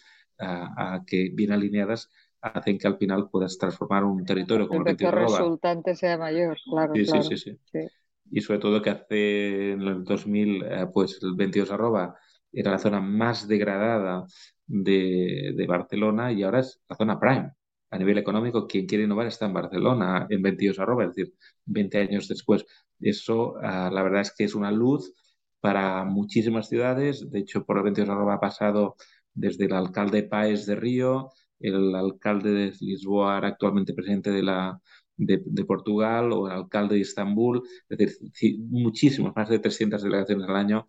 que 1.08 1.32
bien 1.34 1.52
alineadas 1.52 2.10
hacen 2.54 2.78
que 2.78 2.88
al 2.88 2.98
final 2.98 3.30
puedas 3.30 3.58
transformar 3.58 4.04
un 4.04 4.24
territorio 4.26 4.68
como 4.68 4.82
el, 4.88 4.96
el 5.00 5.12
resultante 5.12 5.96
sea 5.96 6.18
mayor, 6.18 6.58
claro. 6.70 6.94
Sí, 6.94 7.06
claro. 7.06 7.24
Sí, 7.24 7.38
sí, 7.38 7.58
sí, 7.72 7.88
Y 8.32 8.42
sobre 8.42 8.60
todo 8.60 8.82
que 8.82 8.92
hace 8.92 9.72
en 9.72 9.82
el 9.82 10.04
2000, 10.04 10.64
eh, 10.64 10.88
pues 10.94 11.20
el 11.24 11.34
22 11.36 11.72
arroba 11.72 12.16
era 12.52 12.72
la 12.72 12.78
zona 12.78 13.02
más 13.02 13.48
degradada 13.48 14.26
de, 14.68 15.54
de, 15.56 15.68
Barcelona 15.68 16.32
y 16.32 16.44
ahora 16.44 16.60
es 16.60 16.80
la 16.88 16.96
zona 16.96 17.20
prime. 17.20 17.52
A 17.96 17.98
nivel 17.98 18.18
económico, 18.18 18.68
quien 18.68 18.86
quiere 18.86 19.06
innovar 19.06 19.28
está 19.28 19.46
en 19.46 19.54
Barcelona, 19.54 20.28
en 20.30 20.42
22 20.42 20.80
arroba, 20.80 21.06
es 21.06 21.16
decir, 21.16 21.34
20 21.66 21.98
años 21.98 22.28
después. 22.28 22.66
Eso, 23.00 23.56
ah, 23.62 23.90
la 23.92 24.04
verdad 24.04 24.22
es 24.22 24.34
que 24.36 24.44
es 24.44 24.54
una 24.54 24.70
luz 24.70 25.14
para 25.62 26.04
muchísimas 26.04 26.68
ciudades. 26.68 27.32
De 27.32 27.40
hecho, 27.40 27.66
por 27.66 27.78
el 27.78 27.84
22 27.84 28.10
arroba 28.10 28.34
ha 28.34 28.40
pasado 28.42 28.98
desde 29.34 29.66
el 29.66 29.74
alcalde 29.74 30.24
Páez 30.24 30.66
de 30.66 30.76
Río, 30.76 31.32
el 31.60 31.96
alcalde 31.96 32.52
de 32.52 32.74
Lisboa, 32.82 33.38
actualmente 33.38 33.94
presidente 33.94 34.32
de, 34.32 34.44
la, 34.44 34.82
de, 35.16 35.66
Portugal, 35.66 36.34
o 36.34 36.48
el 36.48 36.54
alcalde 36.54 36.96
de 36.96 37.02
Estambul, 37.02 37.64
es 37.88 37.98
decir, 37.98 38.60
muchísimos, 38.60 39.34
más 39.34 39.48
de 39.48 39.60
300 39.60 40.04
delegaciones 40.04 40.50
al 40.50 40.56
año 40.58 40.86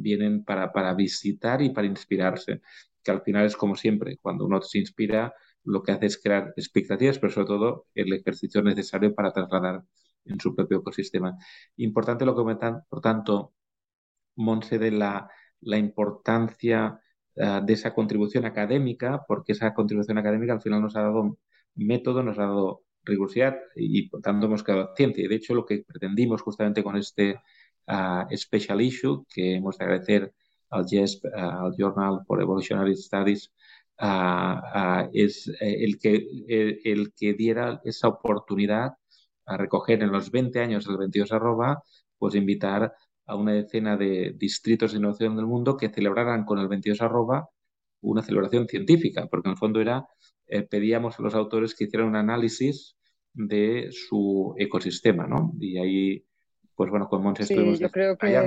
vienen 0.00 0.44
para, 0.44 0.72
para 0.72 0.94
visitar 0.94 1.62
y 1.62 1.70
para 1.70 1.88
inspirarse, 1.88 2.60
que 3.02 3.10
al 3.10 3.22
final 3.22 3.46
es 3.46 3.56
como 3.56 3.74
siempre, 3.74 4.18
cuando 4.18 4.46
uno 4.46 4.62
se 4.62 4.78
inspira, 4.78 5.34
lo 5.64 5.82
que 5.82 5.92
hace 5.92 6.06
es 6.06 6.20
crear 6.20 6.52
expectativas, 6.56 7.18
pero 7.18 7.32
sobre 7.32 7.46
todo 7.46 7.86
el 7.94 8.12
ejercicio 8.12 8.62
necesario 8.62 9.14
para 9.14 9.32
trasladar 9.32 9.84
en 10.24 10.40
su 10.40 10.54
propio 10.54 10.78
ecosistema. 10.78 11.36
Importante 11.76 12.24
lo 12.24 12.32
que 12.34 12.42
comentan, 12.42 12.82
por 12.88 13.00
tanto, 13.00 13.54
Monse, 14.36 14.78
de 14.78 14.90
la, 14.90 15.30
la 15.60 15.78
importancia 15.78 17.00
eh, 17.34 17.60
de 17.64 17.72
esa 17.72 17.94
contribución 17.94 18.44
académica, 18.44 19.24
porque 19.26 19.52
esa 19.52 19.74
contribución 19.74 20.18
académica 20.18 20.54
al 20.54 20.62
final 20.62 20.82
nos 20.82 20.96
ha 20.96 21.02
dado 21.02 21.38
método, 21.74 22.22
nos 22.22 22.38
ha 22.38 22.42
dado 22.42 22.82
rigurosidad 23.04 23.56
y, 23.74 24.08
por 24.08 24.20
tanto 24.20 24.46
hemos 24.46 24.62
quedado 24.62 24.90
ciencia. 24.96 25.24
Y 25.24 25.28
de 25.28 25.36
hecho 25.36 25.54
lo 25.54 25.66
que 25.66 25.84
pretendimos 25.86 26.42
justamente 26.42 26.82
con 26.82 26.96
este 26.96 27.40
uh, 27.88 28.36
special 28.36 28.80
issue, 28.80 29.24
que 29.32 29.56
hemos 29.56 29.78
de 29.78 29.84
agradecer 29.84 30.34
al 30.70 30.86
JESP, 30.86 31.26
al 31.34 31.74
Journal 31.76 32.20
for 32.26 32.40
Evolutionary 32.40 32.96
Studies, 32.96 33.52
uh, 34.02 35.08
es 35.12 35.50
el 35.60 35.98
que, 35.98 36.26
el, 36.48 36.80
el, 36.84 37.12
que 37.14 37.34
diera 37.34 37.80
esa 37.84 38.08
oportunidad 38.08 38.92
a 39.46 39.56
recoger 39.56 40.02
en 40.02 40.12
los 40.12 40.30
20 40.30 40.60
años 40.60 40.86
del 40.86 40.98
22 40.98 41.32
arroba, 41.32 41.82
pues 42.18 42.34
invitar 42.34 42.92
a 43.26 43.36
una 43.36 43.52
decena 43.52 43.96
de 43.96 44.34
distritos 44.36 44.92
de 44.92 44.98
innovación 44.98 45.36
del 45.36 45.46
mundo 45.46 45.76
que 45.76 45.88
celebraran 45.88 46.44
con 46.44 46.58
el 46.58 46.68
22 46.68 47.00
arroba 47.00 47.48
una 48.02 48.22
celebración 48.22 48.66
científica, 48.66 49.26
porque 49.26 49.48
en 49.48 49.52
el 49.52 49.58
fondo 49.58 49.80
era, 49.80 50.06
eh, 50.48 50.62
pedíamos 50.62 51.18
a 51.18 51.22
los 51.22 51.34
autores 51.34 51.74
que 51.74 51.84
hicieran 51.84 52.08
un 52.08 52.16
análisis 52.16 52.96
de 53.32 53.88
su 53.90 54.54
ecosistema, 54.58 55.26
¿no? 55.26 55.52
Y 55.58 55.78
ahí, 55.78 56.24
pues 56.74 56.90
bueno, 56.90 57.08
con 57.08 57.22
Monse 57.22 57.44
sí, 57.44 57.54
yo 57.78 57.90
creo 57.90 58.16
que 58.18 58.34
eh, 58.34 58.42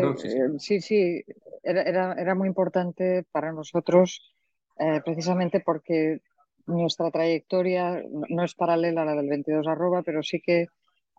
sí, 0.59 0.81
sí, 0.81 1.23
era, 1.63 2.13
era, 2.13 2.35
muy 2.35 2.47
importante 2.47 3.25
para 3.31 3.51
nosotros 3.51 4.34
eh, 4.77 5.01
precisamente 5.03 5.59
porque 5.59 6.19
nuestra 6.67 7.11
trayectoria 7.11 8.03
no 8.29 8.43
es 8.43 8.55
paralela 8.55 9.03
a 9.03 9.05
la 9.05 9.15
del 9.15 9.29
22 9.29 9.67
arroba, 9.67 10.01
pero 10.03 10.23
sí 10.23 10.41
que 10.41 10.67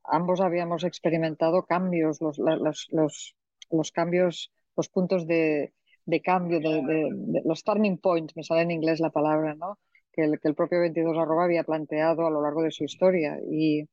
ambos 0.04 0.40
habíamos 0.40 0.84
experimentado 0.84 1.64
cambios, 1.64 2.20
los, 2.20 2.38
los, 2.38 2.88
los 2.90 3.36
los 3.70 3.92
cambios, 3.92 4.52
los 4.76 4.88
puntos 4.88 5.26
de, 5.26 5.72
de 6.04 6.20
cambio, 6.20 6.60
de, 6.60 7.42
los 7.44 7.64
turning 7.64 7.98
points, 7.98 8.36
me 8.36 8.42
sale 8.42 8.62
en 8.62 8.70
inglés 8.70 9.00
la 9.00 9.10
palabra, 9.10 9.54
¿no? 9.54 9.78
que, 10.12 10.24
el, 10.24 10.40
que 10.40 10.48
el 10.48 10.54
propio 10.54 10.80
22 10.80 11.16
arroba 11.18 11.44
había 11.44 11.64
planteado 11.64 12.26
a 12.26 12.30
lo 12.30 12.42
largo 12.42 12.62
de 12.62 12.70
su 12.70 12.84
historia. 12.84 13.38
Y, 13.50 13.88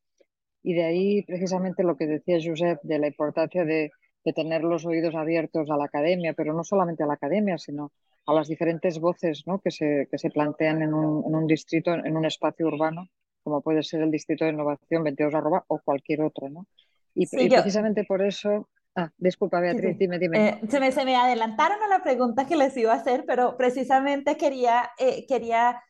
y 0.64 0.74
de 0.74 0.84
ahí 0.84 1.22
precisamente 1.24 1.84
lo 1.84 1.98
que 1.98 2.08
decía 2.08 2.40
Josep 2.44 2.80
de 2.84 3.00
la 3.00 3.08
importancia 3.08 3.66
de, 3.66 3.92
de, 4.24 4.34
tener 4.34 4.64
los 4.64 4.86
oídos 4.86 5.16
abiertos 5.16 5.70
a 5.70 5.78
la 5.78 5.86
academia, 5.86 6.34
pero 6.34 6.54
no 6.54 6.64
solamente 6.64 7.04
a 7.04 7.08
la 7.08 7.16
academia, 7.16 7.58
sino 7.58 7.92
a 8.26 8.34
las 8.34 8.48
diferentes 8.48 9.00
voces 9.00 9.44
¿no? 9.46 9.60
que, 9.60 9.72
se, 9.72 10.08
que 10.10 10.18
se 10.18 10.30
plantean 10.30 10.82
en 10.82 10.94
un, 10.94 11.26
en 11.26 11.36
un 11.36 11.48
distrito, 11.48 11.94
en 11.94 12.16
un 12.16 12.26
espacio 12.26 12.68
urbano, 12.68 13.10
como 13.44 13.62
puede 13.62 13.84
ser 13.84 14.02
el 14.02 14.12
Distrito 14.12 14.46
de 14.46 14.52
Innovación 14.52 15.04
22 15.04 15.34
arroba 15.34 15.66
o 15.68 15.80
cualquier 15.80 16.22
otro. 16.22 16.50
¿no? 16.50 16.66
Y, 17.14 17.24
y 17.24 17.50
precisamente 17.50 18.06
por 18.06 18.22
eso 18.22 18.70
Ah, 18.96 19.10
disculpa 19.18 19.60
Beatriz, 19.60 19.98
dime, 19.98 20.20
dime. 20.20 20.50
Eh, 20.50 20.62
se, 20.70 20.80
me, 20.80 20.92
se, 20.92 21.04
me, 21.04 21.16
adelantaron 21.16 21.82
a 21.82 21.88
la 21.88 22.04
pregunta 22.04 22.46
que 22.46 22.56
les 22.56 22.78
iba 22.78 22.94
a 22.94 22.98
hacer, 22.98 23.26
pero 23.26 23.58
precisamente 23.58 24.38
quería, 24.38 24.92
eh, 25.00 25.26
quería 25.28 25.82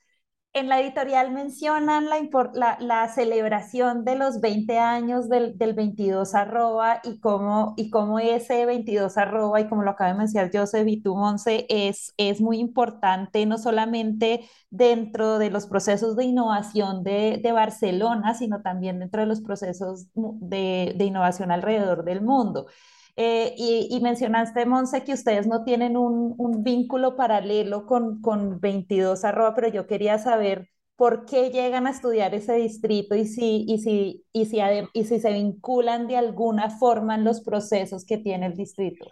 en 0.53 0.69
la 0.69 0.79
editorial 0.79 1.31
mencionan 1.31 2.07
la, 2.09 2.77
la, 2.79 3.07
celebración 3.07 4.05
de 4.05 4.15
los 4.15 4.39
20 4.39 4.77
años 4.77 5.27
del, 5.27 5.57
del 5.57 5.73
22 5.73 6.35
arroba 6.35 7.01
y 7.03 7.19
cómo, 7.19 7.73
y 7.75 7.89
cómo 7.89 8.19
ese 8.19 8.67
22 8.67 9.17
arroba 9.17 9.61
y 9.61 9.67
como 9.67 9.81
lo 9.81 9.91
acaba 9.91 10.11
de 10.11 10.17
mencionar 10.19 10.51
Joseph 10.53 10.87
y 10.87 11.01
tú, 11.01 11.15
Monse, 11.15 11.65
es, 11.69 12.13
es 12.17 12.39
muy 12.39 12.59
importante 12.59 13.47
no 13.47 13.57
solamente 13.57 14.47
dentro 14.69 15.39
de 15.39 15.49
los 15.49 15.65
procesos 15.65 16.15
de 16.15 16.25
innovación 16.25 17.03
de, 17.03 17.39
de 17.41 17.51
Barcelona, 17.51 18.35
sino 18.35 18.61
también 18.61 18.99
dentro 18.99 19.21
de 19.21 19.27
los 19.27 19.41
procesos 19.41 20.07
de, 20.13 20.93
de 20.95 21.05
innovación 21.05 21.51
alrededor 21.51 22.03
del 22.03 22.21
mundo. 22.21 22.67
Eh, 23.15 23.53
y, 23.57 23.99
mencionaste, 24.01 24.65
Monse, 24.65 25.03
que 25.03 25.13
ustedes 25.13 25.45
no 25.45 25.63
tienen 25.63 25.97
un, 25.97 26.33
un 26.37 26.63
vínculo 26.63 27.15
paralelo 27.15 27.85
con, 27.85 28.21
con 28.21 28.59
22 28.59 29.23
arroba, 29.23 29.53
pero 29.53 29.67
yo 29.67 29.85
quería 29.85 30.17
saber 30.17 30.69
por 30.95 31.25
qué 31.25 31.49
llegan 31.51 31.85
a 31.85 31.91
estudiar 31.91 32.33
ese 32.33 32.53
distrito 32.53 33.15
y 33.15 33.25
si, 33.25 33.65
y 33.67 33.79
si, 33.79 34.25
y 34.31 34.45
si, 34.45 34.59
y 34.93 35.03
si 35.03 35.19
se 35.19 35.33
vinculan 35.33 36.07
de 36.07 36.17
alguna 36.17 36.69
forma 36.69 37.15
en 37.15 37.23
los 37.23 37.41
procesos 37.41 38.05
que 38.05 38.17
tiene 38.17 38.47
el 38.47 38.55
distrito. 38.55 39.05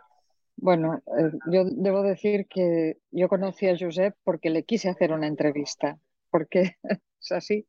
Bueno, 0.58 0.96
eh, 0.96 1.32
yo 1.52 1.64
debo 1.66 2.02
decir 2.02 2.48
que 2.48 2.98
yo 3.12 3.28
conocí 3.28 3.68
a 3.68 3.78
Josep 3.78 4.16
porque 4.24 4.50
le 4.50 4.64
quise 4.64 4.90
hacer 4.90 5.12
una 5.12 5.28
entrevista, 5.28 6.00
porque 6.30 6.76
es 7.20 7.32
así, 7.32 7.68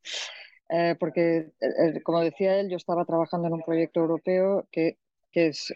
eh, 0.70 0.94
porque 0.98 1.52
como 2.04 2.20
decía 2.20 2.58
él, 2.58 2.70
yo 2.70 2.76
estaba 2.76 3.04
trabajando 3.04 3.48
en 3.48 3.54
un 3.54 3.62
proyecto 3.62 4.00
europeo 4.00 4.66
que, 4.70 4.98
que 5.30 5.48
es 5.48 5.74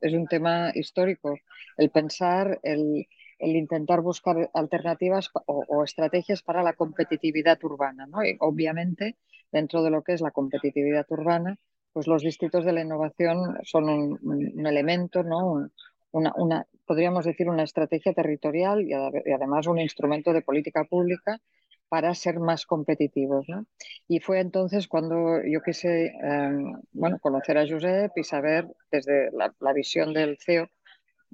es 0.00 0.12
un 0.12 0.26
tema 0.26 0.70
histórico. 0.74 1.36
El 1.76 1.90
pensar, 1.90 2.58
el, 2.62 3.06
intentar 3.38 4.00
buscar 4.00 4.50
alternativas 4.52 5.30
o, 5.46 5.84
estrategias 5.84 6.42
para 6.42 6.62
la 6.62 6.72
competitividad 6.72 7.62
urbana. 7.62 8.06
¿no? 8.06 8.24
Y 8.24 8.36
obviamente, 8.40 9.16
dentro 9.52 9.82
de 9.82 9.90
lo 9.90 10.02
que 10.02 10.12
es 10.12 10.20
la 10.20 10.30
competitividad 10.30 11.06
urbana, 11.10 11.58
pues 11.92 12.06
los 12.06 12.22
distritos 12.22 12.64
de 12.64 12.72
la 12.72 12.82
innovación 12.82 13.58
son 13.62 13.88
un, 13.88 14.66
elemento, 14.66 15.22
¿no? 15.22 15.68
una, 16.12 16.66
podríamos 16.86 17.24
decir, 17.24 17.48
una 17.48 17.64
estrategia 17.64 18.12
territorial 18.12 18.82
y 18.82 18.92
además 19.32 19.66
un 19.66 19.78
instrumento 19.78 20.32
de 20.32 20.42
política 20.42 20.84
pública 20.84 21.40
para 21.88 22.14
ser 22.14 22.38
más 22.38 22.66
competitivos. 22.66 23.46
¿no? 23.48 23.66
Y 24.06 24.20
fue 24.20 24.40
entonces 24.40 24.88
cuando 24.88 25.42
yo 25.44 25.62
quise 25.62 26.12
em, 26.22 26.80
bueno, 26.92 27.18
conocer 27.20 27.58
a 27.58 27.66
Josep 27.68 28.12
y 28.16 28.24
saber 28.24 28.66
desde 28.90 29.30
la, 29.32 29.72
visión 29.72 30.12
del 30.12 30.38
CEO. 30.38 30.68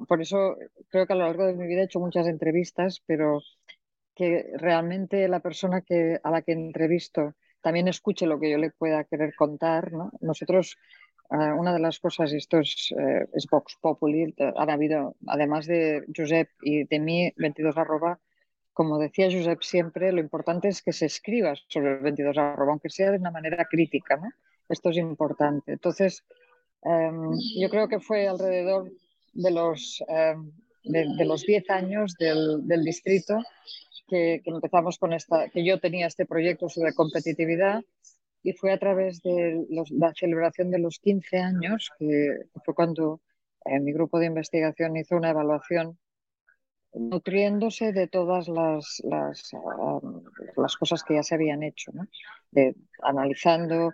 Por 0.08 0.20
eso 0.20 0.56
creo 0.88 1.06
que 1.06 1.12
a 1.12 1.16
lo 1.16 1.26
largo 1.26 1.46
de 1.46 1.54
mi 1.54 1.66
vida 1.66 1.82
he 1.82 1.84
hecho 1.84 2.00
muchas 2.00 2.26
entrevistas, 2.26 3.02
pero 3.06 3.40
que 4.14 4.46
realmente 4.54 5.28
la 5.28 5.40
persona 5.40 5.82
que, 5.82 6.18
a 6.22 6.30
la 6.30 6.42
que 6.42 6.52
entrevisto 6.52 7.34
también 7.60 7.88
escuche 7.88 8.26
lo 8.26 8.38
que 8.38 8.50
yo 8.50 8.58
le 8.58 8.70
pueda 8.70 9.04
querer 9.04 9.34
contar. 9.34 9.92
¿no? 9.92 10.10
Nosotros, 10.20 10.76
eh, 11.30 11.52
una 11.58 11.72
de 11.72 11.80
las 11.80 11.98
cosas, 11.98 12.32
esto 12.32 12.58
es, 12.58 12.92
eh, 12.96 13.26
es 13.32 13.46
Vox 13.50 13.76
Populi, 13.80 14.34
han 14.38 14.70
habido, 14.70 15.16
además 15.26 15.66
de 15.66 16.04
Josep 16.14 16.48
y 16.62 16.84
de 16.84 17.00
mí, 17.00 17.32
22 17.36 17.76
arroba, 17.76 18.20
como 18.74 18.98
decía 18.98 19.30
Josep 19.32 19.62
siempre, 19.62 20.12
lo 20.12 20.20
importante 20.20 20.68
es 20.68 20.82
que 20.82 20.92
se 20.92 21.06
escriba 21.06 21.54
sobre 21.68 21.92
el 21.92 22.00
22 22.00 22.36
arroba, 22.36 22.72
aunque 22.72 22.90
sea 22.90 23.10
de 23.10 23.18
una 23.18 23.30
manera 23.30 23.64
crítica, 23.64 24.16
¿no? 24.16 24.28
Esto 24.68 24.90
es 24.90 24.98
importante. 24.98 25.72
Entonces, 25.72 26.24
Em, 26.84 27.32
yo 27.58 27.70
creo 27.70 27.88
que 27.88 27.98
fue 27.98 28.28
alrededor 28.28 28.92
de 29.32 29.50
los, 29.50 30.04
em, 30.06 30.52
de, 30.84 31.24
los 31.24 31.42
10 31.42 31.70
años 31.70 32.14
del, 32.18 32.66
del 32.66 32.84
distrito 32.84 33.38
que, 34.06 34.42
empezamos 34.44 34.98
con 34.98 35.14
esta, 35.14 35.48
que 35.48 35.64
yo 35.64 35.80
tenía 35.80 36.06
este 36.06 36.26
proyecto 36.26 36.68
sobre 36.68 36.92
competitividad 36.92 37.80
y 38.42 38.52
fue 38.52 38.72
a 38.72 38.78
través 38.78 39.22
de 39.22 39.64
la 39.70 40.12
celebración 40.14 40.70
de 40.70 40.78
los 40.78 40.98
15 40.98 41.38
años, 41.38 41.90
que 41.98 42.36
fue 42.62 42.74
cuando 42.74 43.22
eh, 43.64 43.80
mi 43.80 43.94
grupo 43.94 44.18
de 44.18 44.26
investigación 44.26 44.94
hizo 44.98 45.16
una 45.16 45.30
evaluación 45.30 45.98
nutriéndose 46.94 47.92
de 47.92 48.06
todas 48.06 48.48
las, 48.48 49.02
las, 49.04 50.76
cosas 50.76 51.02
que 51.02 51.14
ya 51.14 51.22
se 51.22 51.34
habían 51.34 51.62
hecho, 51.62 51.92
de, 52.50 52.74
analizando 53.02 53.92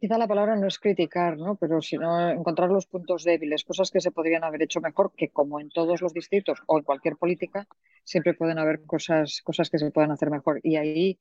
quizá 0.00 0.18
la 0.18 0.26
palabra 0.26 0.56
no 0.56 0.66
es 0.66 0.78
criticar, 0.78 1.36
¿no? 1.36 1.56
pero 1.56 1.80
sino 1.80 2.30
encontrar 2.30 2.70
los 2.70 2.86
puntos 2.86 3.24
débiles, 3.24 3.64
cosas 3.64 3.90
que 3.90 4.00
se 4.00 4.10
podrían 4.10 4.44
haber 4.44 4.62
hecho 4.62 4.80
mejor, 4.80 5.12
que 5.16 5.28
como 5.28 5.60
en 5.60 5.70
todos 5.70 6.00
los 6.00 6.12
distritos 6.12 6.62
o 6.66 6.78
en 6.78 6.84
cualquier 6.84 7.16
política, 7.16 7.66
siempre 8.04 8.34
pueden 8.34 8.58
haber 8.58 8.82
cosas, 8.84 9.40
cosas 9.42 9.70
que 9.70 9.78
se 9.78 9.90
puedan 9.90 10.10
hacer 10.10 10.30
mejor. 10.30 10.60
Y 10.62 10.76
ahí 10.76 11.18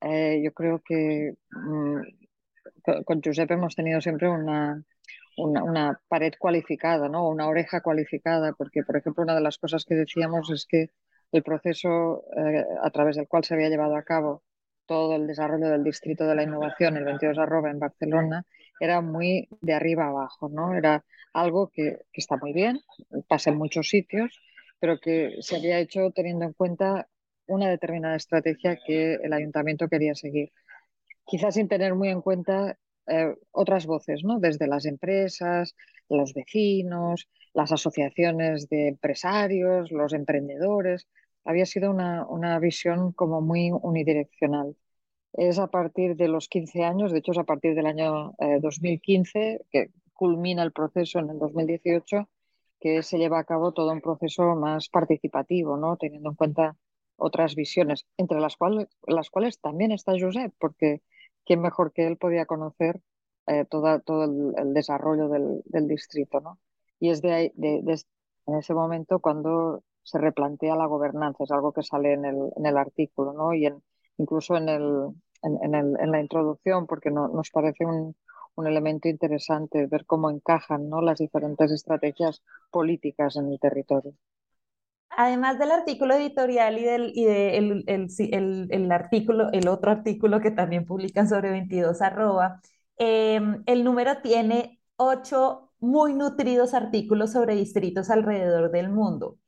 eh, 0.00 0.40
yo 0.42 0.52
creo 0.52 0.82
que 0.84 1.34
mm, 1.50 3.04
con 3.04 3.20
Giuseppe 3.20 3.54
hemos 3.54 3.76
tenido 3.76 4.00
siempre 4.00 4.28
una, 4.28 4.82
una, 5.36 6.00
pared 6.08 6.32
cualificada, 6.38 7.08
¿no? 7.08 7.28
una 7.28 7.48
oreja 7.48 7.80
cualificada, 7.80 8.52
porque, 8.52 8.82
por 8.82 8.96
ejemplo, 8.96 9.22
una 9.22 9.34
de 9.34 9.40
las 9.40 9.58
cosas 9.58 9.84
que 9.84 9.94
decíamos 9.94 10.50
es 10.50 10.66
que 10.66 10.90
el 11.32 11.42
proceso 11.42 12.24
eh, 12.36 12.64
a 12.82 12.90
través 12.90 13.16
del 13.16 13.28
cual 13.28 13.44
se 13.44 13.54
había 13.54 13.70
llevado 13.70 13.96
a 13.96 14.02
cabo 14.02 14.42
todo 14.86 15.16
el 15.16 15.26
desarrollo 15.26 15.68
del 15.68 15.84
Distrito 15.84 16.26
de 16.26 16.34
la 16.34 16.42
Innovación, 16.42 16.96
el 16.96 17.04
22 17.04 17.38
arroba 17.38 17.70
en 17.70 17.78
Barcelona, 17.78 18.44
era 18.80 19.00
muy 19.00 19.48
de 19.60 19.74
arriba 19.74 20.08
abajo, 20.08 20.48
¿no? 20.48 20.74
Era 20.74 21.04
algo 21.32 21.70
que, 21.72 21.98
que 22.12 22.20
está 22.20 22.36
muy 22.36 22.52
bien, 22.52 22.80
pasa 23.28 23.50
en 23.50 23.56
muchos 23.56 23.88
sitios, 23.88 24.40
pero 24.80 24.98
que 24.98 25.36
se 25.40 25.56
había 25.56 25.78
hecho 25.78 26.10
teniendo 26.10 26.44
en 26.44 26.52
cuenta 26.52 27.08
una 27.46 27.68
determinada 27.68 28.16
estrategia 28.16 28.78
que 28.84 29.14
el 29.14 29.32
ayuntamiento 29.32 29.88
quería 29.88 30.14
seguir. 30.14 30.52
Quizás 31.24 31.54
sin 31.54 31.68
tener 31.68 31.94
muy 31.94 32.08
en 32.08 32.20
cuenta 32.20 32.76
eh, 33.06 33.34
otras 33.50 33.86
voces, 33.86 34.22
¿no? 34.24 34.38
Desde 34.38 34.66
las 34.66 34.86
empresas, 34.86 35.74
los 36.08 36.34
vecinos, 36.34 37.28
las 37.54 37.72
asociaciones 37.72 38.68
de 38.68 38.88
empresarios, 38.88 39.90
los 39.90 40.12
emprendedores. 40.12 41.08
Había 41.44 41.66
sido 41.66 41.90
una, 41.90 42.26
una 42.26 42.58
visión 42.58 43.12
como 43.12 43.40
muy 43.40 43.70
unidireccional 43.72 44.76
es 45.32 45.58
a 45.58 45.68
partir 45.68 46.16
de 46.16 46.28
los 46.28 46.48
15 46.48 46.84
años, 46.84 47.12
de 47.12 47.18
hecho 47.18 47.32
es 47.32 47.38
a 47.38 47.44
partir 47.44 47.74
del 47.74 47.86
año 47.86 48.34
2015, 48.60 49.40
eh, 49.40 49.60
que 49.70 49.90
culmina 50.12 50.62
el 50.62 50.72
proceso 50.72 51.18
en 51.18 51.30
el 51.30 51.38
2018, 51.38 52.28
que 52.80 53.02
se 53.02 53.18
lleva 53.18 53.38
a 53.38 53.44
cabo 53.44 53.72
todo 53.72 53.92
un 53.92 54.00
proceso 54.00 54.54
más 54.56 54.88
participativo, 54.88 55.76
¿no? 55.76 55.96
teniendo 55.96 56.30
en 56.30 56.36
cuenta 56.36 56.76
otras 57.16 57.54
visiones, 57.54 58.06
entre 58.16 58.40
las 58.40 58.56
cuales, 58.56 58.88
las 59.06 59.30
cuales 59.30 59.60
también 59.60 59.92
está 59.92 60.12
Josep, 60.18 60.52
porque 60.58 61.00
quién 61.44 61.60
mejor 61.60 61.92
que 61.92 62.06
él 62.06 62.16
podía 62.16 62.46
conocer 62.46 63.00
eh, 63.46 63.64
todo 63.68 64.24
el, 64.24 64.74
desarrollo 64.74 65.28
del, 65.28 65.88
distrito. 65.88 66.40
¿no? 66.40 66.58
Y 67.00 67.10
es 67.10 67.22
de, 67.22 67.52
en 68.46 68.54
ese 68.56 68.74
momento 68.74 69.20
cuando 69.20 69.82
se 70.02 70.18
replantea 70.18 70.76
la 70.76 70.86
gobernanza, 70.86 71.44
es 71.44 71.50
algo 71.50 71.72
que 71.72 71.82
sale 71.82 72.12
en 72.12 72.24
el, 72.24 72.36
en 72.56 72.66
el 72.66 72.76
artículo, 72.76 73.32
¿no? 73.32 73.54
y 73.54 73.66
en, 73.66 73.82
incluso 74.18 74.56
en, 74.56 74.68
el, 74.68 75.08
en, 75.42 75.74
el, 75.74 75.96
en 76.00 76.10
la 76.10 76.20
introducción, 76.20 76.86
porque 76.86 77.10
no, 77.10 77.28
nos 77.28 77.50
parece 77.50 77.84
un, 77.84 78.16
un, 78.54 78.66
elemento 78.66 79.08
interesante 79.08 79.86
ver 79.86 80.06
cómo 80.06 80.30
encajan 80.30 80.88
¿no? 80.88 81.00
las 81.00 81.18
diferentes 81.18 81.70
estrategias 81.70 82.42
políticas 82.70 83.36
en 83.36 83.48
el 83.52 83.60
territorio. 83.60 84.14
Además 85.16 85.58
del 85.58 85.70
artículo 85.70 86.14
editorial 86.14 86.78
y 86.78 86.84
del 86.84 87.12
el, 87.14 87.84
el, 87.86 88.68
el, 88.70 88.92
artículo, 88.92 89.50
el 89.52 89.68
otro 89.68 89.90
artículo 89.90 90.40
que 90.40 90.50
también 90.50 90.86
publican 90.86 91.28
sobre 91.28 91.50
22 91.50 92.00
arroba, 92.00 92.60
em, 92.96 93.62
el 93.66 93.84
número 93.84 94.22
tiene 94.22 94.80
ocho 94.96 95.72
muy 95.80 96.14
nutridos 96.14 96.74
artículos 96.74 97.32
sobre 97.32 97.54
distritos 97.56 98.08
alrededor 98.10 98.70
del 98.70 98.88
mundo. 98.90 99.38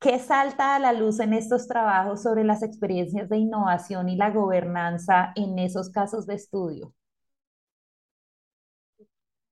¿Qué 0.00 0.20
salta 0.20 0.76
a 0.76 0.78
la 0.78 0.92
luz 0.92 1.18
en 1.18 1.32
estos 1.32 1.66
trabajos 1.66 2.22
sobre 2.22 2.44
las 2.44 2.62
experiencias 2.62 3.28
de 3.28 3.38
innovación 3.38 4.08
y 4.08 4.16
la 4.16 4.30
gobernanza 4.30 5.32
en 5.34 5.58
esos 5.58 5.90
casos 5.90 6.26
de 6.26 6.34
estudio? 6.34 6.94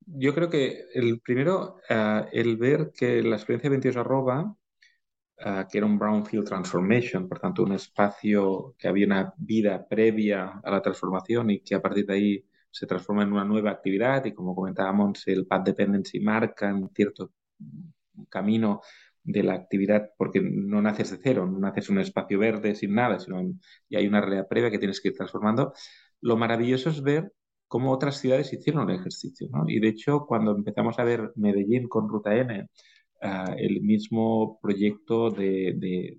Yo 0.07 0.33
creo 0.35 0.49
que 0.49 0.85
el 0.95 1.21
primero, 1.21 1.79
ah, 1.91 2.29
el 2.33 2.57
ver 2.57 2.93
que 2.97 3.23
la 3.23 3.35
experiencia 3.35 3.71
22 3.71 3.97
arroba, 3.97 4.57
ah, 5.41 5.67
que 5.71 5.79
era 5.79 5.87
un 5.87 5.99
brownfield 5.99 6.47
transformation, 6.47 7.29
por 7.29 7.39
tanto 7.39 7.63
un 7.63 7.73
espacio 7.73 8.75
que 8.79 8.89
había 8.89 9.07
una 9.07 9.35
vida 9.37 9.87
previa 9.89 10.61
a 10.63 10.71
la 10.71 10.83
transformación 10.83 11.51
y 11.51 11.61
que 11.61 11.75
a 11.75 11.83
partir 11.83 12.07
de 12.07 12.15
ahí 12.15 12.45
se 12.71 12.87
transforma 12.87 13.23
en 13.23 13.33
una 13.33 13.45
nueva 13.45 13.71
actividad 13.71 14.25
y 14.25 14.33
como 14.35 14.55
comentábamos, 14.55 15.27
el 15.27 15.47
Path 15.47 15.67
Dependency 15.67 16.21
marca 16.21 16.69
en 16.69 16.89
cierto 16.95 17.33
camino 18.29 18.83
de 19.23 19.43
la 19.43 19.55
actividad, 19.55 20.11
porque 20.17 20.41
no 20.41 20.81
naces 20.83 21.11
de 21.11 21.19
cero, 21.23 21.47
no 21.47 21.59
naces 21.59 21.89
un 21.91 21.99
espacio 21.99 22.39
verde 22.39 22.75
sin 22.75 22.95
nada, 22.95 23.19
sino 23.19 23.43
y 23.89 23.97
hay 23.97 24.07
una 24.07 24.21
realidad 24.21 24.47
previa 24.49 24.71
que 24.71 24.79
tienes 24.79 25.01
que 25.01 25.09
ir 25.09 25.17
transformando. 25.17 25.73
Lo 26.21 26.37
maravilloso 26.37 26.91
es 26.91 27.03
ver 27.03 27.33
cómo 27.67 27.93
otras 27.93 28.19
ciudades 28.21 28.53
hicieron 28.53 28.89
el 28.89 28.97
ejercicio. 28.97 29.49
¿no? 29.51 29.65
Y 29.67 29.81
de 29.81 29.89
hecho, 29.89 30.27
cuando 30.27 30.55
empezamos 30.57 30.99
a 30.99 31.05
ver 31.05 31.33
Medellín 31.35 31.89
con 31.89 32.09
Ruta 32.09 32.37
N, 32.37 32.69
ah, 33.23 33.55
el 33.57 33.81
mismo 33.83 34.59
proyecto 34.61 35.31
de, 35.31 36.19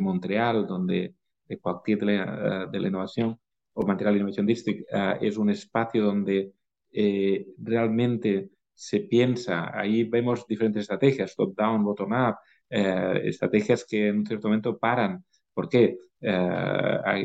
Montreal, 0.00 0.66
donde 0.66 1.14
de 1.46 1.60
de, 1.86 2.06
la, 2.06 2.66
de 2.70 2.80
la 2.80 2.88
Innovación 2.88 3.38
o 3.74 3.86
Montreal 3.86 4.16
Innovation 4.16 4.46
District 4.46 4.86
ah, 4.92 5.18
es 5.20 5.36
un 5.36 5.50
espacio 5.50 6.04
donde 6.04 6.52
eh, 6.92 7.46
realmente 7.58 8.50
se 8.74 9.00
piensa, 9.00 9.70
ahí 9.78 10.04
vemos 10.04 10.46
diferentes 10.46 10.82
estrategias, 10.82 11.36
top-down, 11.36 11.84
bottom-up, 11.84 12.36
eh, 12.70 13.20
estrategias 13.24 13.84
que 13.84 14.08
en 14.08 14.18
un 14.18 14.26
cierto 14.26 14.48
momento 14.48 14.78
paran. 14.78 15.24
¿Por 15.54 15.68
qué? 15.68 15.98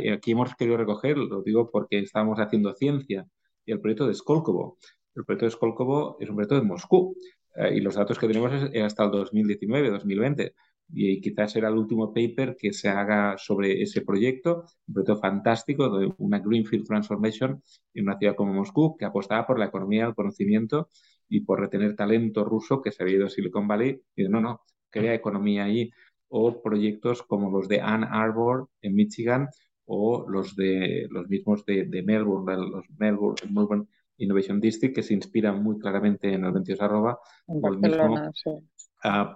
Aquí 0.10 0.32
hemos 0.32 0.56
querido 0.56 0.76
recoger, 0.76 1.18
lo 1.18 1.42
digo 1.42 1.70
porque 1.72 2.00
estamos 2.00 2.40
haciendo 2.40 2.74
ciencia, 2.74 3.26
y 3.66 3.72
el 3.72 3.80
proyecto 3.80 4.08
de 4.08 4.14
Skolkovo. 4.14 4.78
El 5.16 5.26
proyecto 5.26 5.46
de 5.46 5.52
Skolkovo 5.52 6.18
es 6.20 6.30
un 6.30 6.36
proyecto 6.36 6.56
de 6.56 6.62
Moscú 6.62 7.16
eh, 7.58 7.76
y 7.76 7.82
los 7.82 7.96
datos 7.96 8.20
que 8.20 8.28
tenemos 8.28 8.52
es 8.72 8.84
hasta 8.84 9.06
el 9.06 9.12
2019, 9.12 9.90
2020 9.90 10.54
y 10.90 11.20
quizás 11.22 11.52
será 11.52 11.70
el 11.70 11.76
último 11.76 12.14
paper 12.14 12.56
que 12.58 12.72
se 12.74 12.90
haga 12.90 13.38
sobre 13.38 13.82
ese 13.82 14.02
proyecto, 14.02 14.66
un 14.88 14.94
proyecto 14.94 15.18
fantástico 15.18 15.98
de 15.98 16.14
una 16.18 16.40
Greenfield 16.40 16.86
Transformation 16.86 17.62
en 17.94 18.04
una 18.06 18.18
ciudad 18.18 18.36
como 18.36 18.54
Moscú 18.54 18.96
que 18.98 19.06
apostaba 19.06 19.46
por 19.46 19.60
la 19.60 19.66
economía 19.66 20.06
del 20.06 20.16
conocimiento 20.16 20.90
y 21.28 21.42
por 21.42 21.60
retener 21.60 21.96
talento 21.96 22.46
ruso 22.46 22.82
que 22.82 22.92
se 22.92 23.04
había 23.04 23.16
ido 23.18 23.26
a 23.26 23.30
Silicon 23.30 23.68
Valley. 23.68 24.02
Y 24.16 24.30
no, 24.30 24.40
no, 24.40 24.62
crea 24.90 25.14
economía 25.14 25.66
ahí 25.66 25.92
o 26.30 26.62
proyectos 26.62 27.24
como 27.24 27.52
los 27.52 27.68
de 27.68 27.82
Ann 27.82 28.04
Arbor 28.04 28.70
en 28.82 28.96
Michigan 28.96 29.50
o 29.86 30.26
los 30.30 30.56
de 30.56 31.08
los 31.10 31.28
mismos 31.30 31.66
de, 31.66 31.86
Melbourne, 32.06 32.58
los 32.58 32.86
Melbourne, 32.98 33.88
Innovation 34.18 34.60
District 34.60 34.96
que 34.96 35.04
se 35.04 35.14
inspiran 35.14 35.62
muy 35.62 35.78
claramente 35.78 36.34
en 36.34 36.46
el 36.46 36.52
22 36.52 36.82
arroba 36.82 37.20
o 37.46 37.68
el 37.68 37.78
mismo 37.78 38.32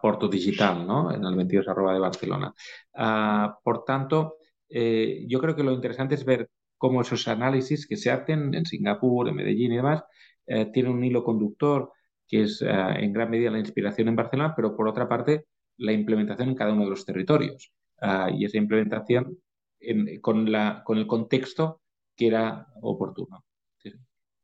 Porto 0.02 0.28
Digital, 0.28 0.86
¿no? 0.86 1.14
En 1.14 1.24
el 1.24 1.36
22 1.36 1.68
arroba 1.68 1.94
de 1.94 2.00
Barcelona. 2.00 2.54
Ah, 2.96 3.58
por 3.64 3.84
tanto, 3.84 4.38
eh, 4.70 5.26
yo 5.28 5.40
creo 5.40 5.56
que 5.56 5.64
lo 5.64 5.72
interesante 5.72 6.16
es 6.16 6.26
ver 6.26 6.50
cómo 6.78 7.02
esos 7.02 7.28
análisis 7.28 7.88
que 7.88 7.98
se 7.98 8.10
hacen 8.10 8.54
en 8.56 8.66
Singapur, 8.66 9.28
en 9.28 9.36
Medellín 9.36 9.74
y 9.74 9.78
demás, 9.78 10.04
eh, 10.48 10.66
tienen 10.74 10.94
un 10.94 11.04
hilo 11.04 11.24
conductor 11.24 11.92
que 12.28 12.44
es 12.44 12.62
eh, 12.62 12.70
en 12.70 13.14
gran 13.14 13.30
medida 13.30 13.52
la 13.52 13.60
inspiración 13.60 14.08
en 14.08 14.16
Barcelona, 14.16 14.54
pero 14.56 14.76
por 14.76 14.88
otra 14.88 15.08
parte 15.08 15.46
la 15.78 15.92
implementación 15.92 16.50
en 16.50 16.56
cada 16.56 16.74
uno 16.74 16.86
de 16.86 16.90
los 16.90 17.06
territorios. 17.06 17.72
Ah, 18.00 18.30
y 18.34 18.46
esa 18.46 18.58
implementación 18.58 19.38
con, 20.22 20.52
la, 20.52 20.84
con 20.84 20.98
el 20.98 21.08
contexto 21.08 21.82
que 22.16 22.28
era 22.28 22.68
oportuno. 22.82 23.44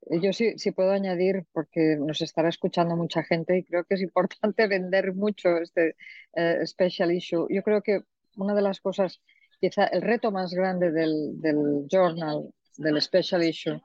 Yo 0.09 0.31
sí, 0.31 0.57
sí 0.57 0.71
puedo 0.71 0.91
añadir, 0.91 1.45
porque 1.51 1.97
nos 1.99 2.21
estará 2.21 2.49
escuchando 2.49 2.95
mucha 2.95 3.23
gente 3.23 3.57
y 3.57 3.63
creo 3.63 3.83
que 3.83 3.95
es 3.95 4.01
importante 4.01 4.67
vender 4.67 5.13
mucho 5.13 5.57
este 5.57 5.95
eh, 6.33 6.65
special 6.65 7.11
issue. 7.11 7.47
Yo 7.49 7.61
creo 7.63 7.81
que 7.81 8.01
una 8.37 8.55
de 8.55 8.61
las 8.61 8.79
cosas, 8.79 9.21
quizá 9.59 9.85
el 9.87 10.01
reto 10.01 10.31
más 10.31 10.53
grande 10.53 10.91
del, 10.91 11.41
del 11.41 11.87
journal, 11.91 12.53
del 12.77 13.01
special 13.01 13.43
issue, 13.43 13.81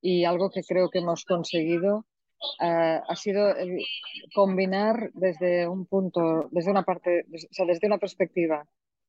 y 0.00 0.24
algo 0.24 0.50
que 0.50 0.62
creo 0.62 0.90
que 0.90 0.98
hemos 0.98 1.24
conseguido 1.24 2.06
uh, 2.60 3.00
ha 3.08 3.16
sido 3.16 3.56
el 3.56 3.78
combinar 4.34 5.10
desde 5.14 5.68
un 5.68 5.86
punto, 5.86 6.48
desde 6.50 6.70
una 6.70 6.82
parte, 6.82 7.24
o 7.32 7.54
sea, 7.54 7.66
desde 7.66 7.86
una 7.86 7.98
perspectiva, 7.98 8.66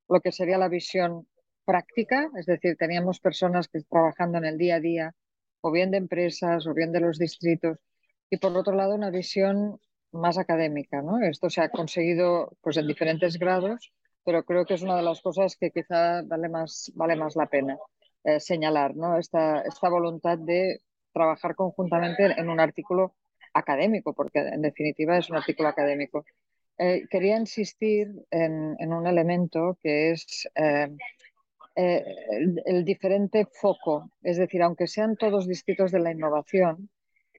lo 0.08 0.21
que 0.21 0.32
sería 0.32 0.58
la 0.58 0.69
visión 0.69 1.28
práctica, 1.65 2.30
es 2.38 2.45
decir, 2.45 2.76
teníamos 2.78 3.19
personas 3.19 3.67
que 3.67 3.82
trabajando 3.82 4.38
en 4.38 4.45
el 4.45 4.58
día 4.58 4.76
a 4.76 4.80
día 4.80 5.15
o 5.65 5.71
bien 5.71 5.91
de 5.91 5.97
empresas 5.97 6.67
o 6.67 6.73
bien 6.73 6.91
de 6.91 6.99
los 6.99 7.17
distritos, 7.17 7.78
y 8.30 8.38
por 8.38 8.56
otro 8.58 8.76
lado 8.76 8.95
una 8.95 9.10
visión 9.10 9.80
más 10.12 10.38
académica. 10.38 11.02
¿no? 11.02 11.21
Esto 11.21 11.49
se 11.49 11.62
ha 11.62 11.69
conseguido 11.69 12.52
pues, 12.62 12.78
en 12.78 12.88
diferentes 12.88 13.39
grados, 13.39 13.93
pero 14.26 14.43
creo 14.43 14.65
que 14.65 14.73
es 14.76 14.82
una 14.82 14.97
de 14.97 15.04
las 15.04 15.21
cosas 15.21 15.56
que 15.56 15.71
quizá 15.71 16.21
vale 16.23 16.49
más, 16.49 16.91
vale 16.95 17.15
más 17.15 17.36
la 17.36 17.47
pena 17.47 17.78
eh, 18.26 18.39
señalar, 18.39 18.95
¿no? 18.95 19.17
esta, 19.17 19.62
esta 19.62 19.89
voluntad 19.89 20.38
de 20.38 20.82
trabajar 21.13 21.56
conjuntamente 21.56 22.26
en 22.38 22.49
un 22.49 22.60
artículo 22.60 23.15
académico, 23.54 24.13
porque 24.13 24.39
en 24.39 24.62
definitiva 24.62 25.17
es 25.17 25.30
un 25.30 25.38
artículo 25.38 25.69
académico. 25.69 26.26
Eh, 26.78 27.04
quería 27.10 27.38
insistir 27.38 28.10
en, 28.32 28.76
en, 28.80 28.93
un 28.93 29.08
elemento 29.08 29.78
que 29.82 30.12
es 30.12 30.49
eh, 30.56 30.89
el, 31.76 32.86
diferente 32.86 33.48
foco, 33.52 34.12
es 34.22 34.38
decir, 34.38 34.62
aunque 34.62 34.88
sean 34.88 35.16
todos 35.16 35.48
distintos 35.48 35.92
de 35.92 36.00
la 36.00 36.12
innovación, 36.12 36.90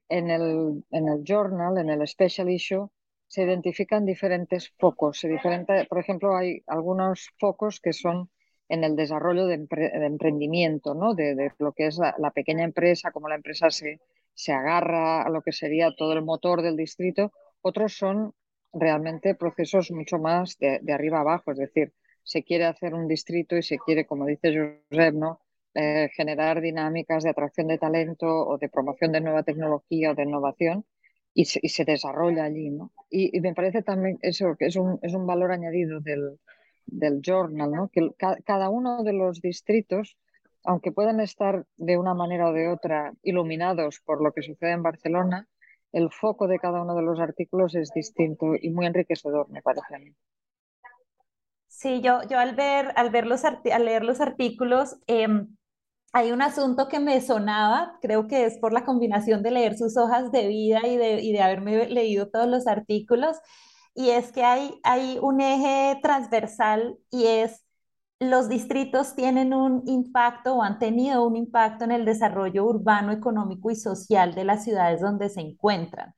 en 0.09 0.29
el, 0.29 0.83
en 0.91 1.07
el 1.07 1.23
journal, 1.23 1.77
en 1.77 1.89
el 1.89 2.07
special 2.07 2.49
issue, 2.49 2.89
se 3.27 3.43
identifican 3.43 4.05
diferentes 4.05 4.71
focos. 4.77 5.19
Se 5.19 5.27
diferente, 5.27 5.85
por 5.85 5.99
ejemplo, 5.99 6.35
hay 6.35 6.63
algunos 6.67 7.29
focos 7.39 7.79
que 7.79 7.93
son 7.93 8.29
en 8.69 8.83
el 8.83 8.95
desarrollo 8.95 9.45
de 9.45 9.67
emprendimiento, 10.05 10.95
¿no? 10.95 11.13
de, 11.13 11.35
de, 11.35 11.51
lo 11.59 11.71
que 11.73 11.87
es 11.87 11.97
la, 11.97 12.15
la, 12.17 12.31
pequeña 12.31 12.63
empresa, 12.63 13.11
cómo 13.11 13.29
la 13.29 13.35
empresa 13.35 13.69
se, 13.69 13.99
se 14.33 14.53
agarra 14.53 15.23
a 15.23 15.29
lo 15.29 15.41
que 15.41 15.51
sería 15.51 15.93
todo 15.95 16.13
el 16.13 16.23
motor 16.23 16.61
del 16.61 16.75
distrito. 16.75 17.31
Otros 17.61 17.97
son 17.97 18.33
realmente 18.73 19.35
procesos 19.35 19.91
mucho 19.91 20.17
más 20.17 20.57
de, 20.57 20.79
de 20.81 20.93
arriba 20.93 21.19
abajo, 21.19 21.51
es 21.51 21.57
decir, 21.57 21.93
se 22.25 22.43
quiere 22.43 22.65
hacer 22.65 22.93
un 22.93 23.07
distrito 23.07 23.55
y 23.55 23.63
se 23.63 23.77
quiere, 23.77 24.05
como 24.05 24.25
dice 24.25 24.81
Josep, 24.89 25.13
¿no? 25.13 25.41
Eh, 25.75 26.09
generar 26.15 26.61
dinámicas 26.61 27.23
de 27.23 27.29
atracción 27.29 27.67
de 27.67 27.77
talento 27.77 28.27
o 28.27 28.57
de 28.57 28.69
promoción 28.69 29.11
de 29.11 29.21
nueva 29.21 29.43
tecnología 29.43 30.11
o 30.11 30.15
de 30.15 30.23
innovación 30.23 30.85
y 31.33 31.45
se, 31.45 31.85
desarrolla 31.85 32.45
allí. 32.45 32.69
¿no? 32.69 32.93
Y, 33.09 33.39
me 33.41 33.53
parece 33.53 33.83
también 33.83 34.17
eso, 34.21 34.55
que 34.57 34.67
es 34.67 34.75
un, 34.77 34.99
es 35.01 35.13
un 35.13 35.27
valor 35.27 35.51
añadido 35.51 35.99
del, 35.99 36.39
del 36.85 37.21
journal, 37.21 37.71
¿no? 37.71 37.89
que 37.89 38.09
ca 38.17 38.37
cada 38.45 38.69
uno 38.69 39.03
de 39.03 39.13
los 39.13 39.41
distritos, 39.41 40.17
aunque 40.63 40.93
puedan 40.93 41.19
estar 41.19 41.65
de 41.77 41.97
una 41.97 42.13
manera 42.13 42.49
o 42.49 42.53
de 42.53 42.69
otra 42.69 43.13
iluminados 43.21 43.99
por 43.99 44.23
lo 44.23 44.31
que 44.31 44.43
sucede 44.43 44.71
en 44.71 44.83
Barcelona, 44.83 45.47
el 45.91 46.09
foco 46.09 46.47
de 46.47 46.59
cada 46.59 46.81
uno 46.81 46.95
de 46.95 47.03
los 47.03 47.19
artículos 47.19 47.75
es 47.75 47.91
distinto 47.93 48.55
y 48.59 48.69
muy 48.69 48.85
enriquecedor, 48.85 49.49
me 49.49 49.61
parece 49.61 49.95
a 49.95 49.99
mí. 49.99 50.15
Sí, 51.85 52.01
yo, 52.01 52.21
yo 52.27 52.39
al, 52.39 52.55
ver, 52.55 52.93
al, 52.95 53.11
ver 53.11 53.27
los 53.27 53.43
al 53.45 53.85
leer 53.85 54.03
los 54.03 54.19
artículos, 54.19 54.95
eh, 55.05 55.27
hay 56.13 56.31
un 56.31 56.41
asunto 56.41 56.87
que 56.87 56.99
me 56.99 57.21
sonaba, 57.21 57.99
creo 58.01 58.27
que 58.27 58.45
es 58.45 58.57
por 58.59 58.73
la 58.73 58.85
combinación 58.85 59.43
de 59.43 59.51
leer 59.51 59.77
sus 59.77 59.95
hojas 59.97 60.31
de 60.31 60.47
vida 60.47 60.79
y 60.87 60.97
de, 60.97 61.21
y 61.21 61.31
de 61.33 61.41
haberme 61.43 61.87
leído 61.89 62.29
todos 62.31 62.47
los 62.47 62.65
artículos, 62.67 63.37
y 63.93 64.09
es 64.09 64.31
que 64.31 64.43
hay, 64.43 64.79
hay 64.83 65.19
un 65.21 65.41
eje 65.41 65.99
transversal 66.01 66.97
y 67.11 67.27
es 67.27 67.63
los 68.19 68.49
distritos 68.49 69.15
tienen 69.15 69.53
un 69.53 69.83
impacto 69.87 70.55
o 70.55 70.63
han 70.63 70.79
tenido 70.79 71.25
un 71.27 71.35
impacto 71.37 71.85
en 71.85 71.91
el 71.91 72.05
desarrollo 72.05 72.65
urbano, 72.65 73.11
económico 73.11 73.71
y 73.71 73.75
social 73.75 74.35
de 74.35 74.45
las 74.45 74.63
ciudades 74.63 75.01
donde 75.01 75.29
se 75.29 75.41
encuentran. 75.41 76.13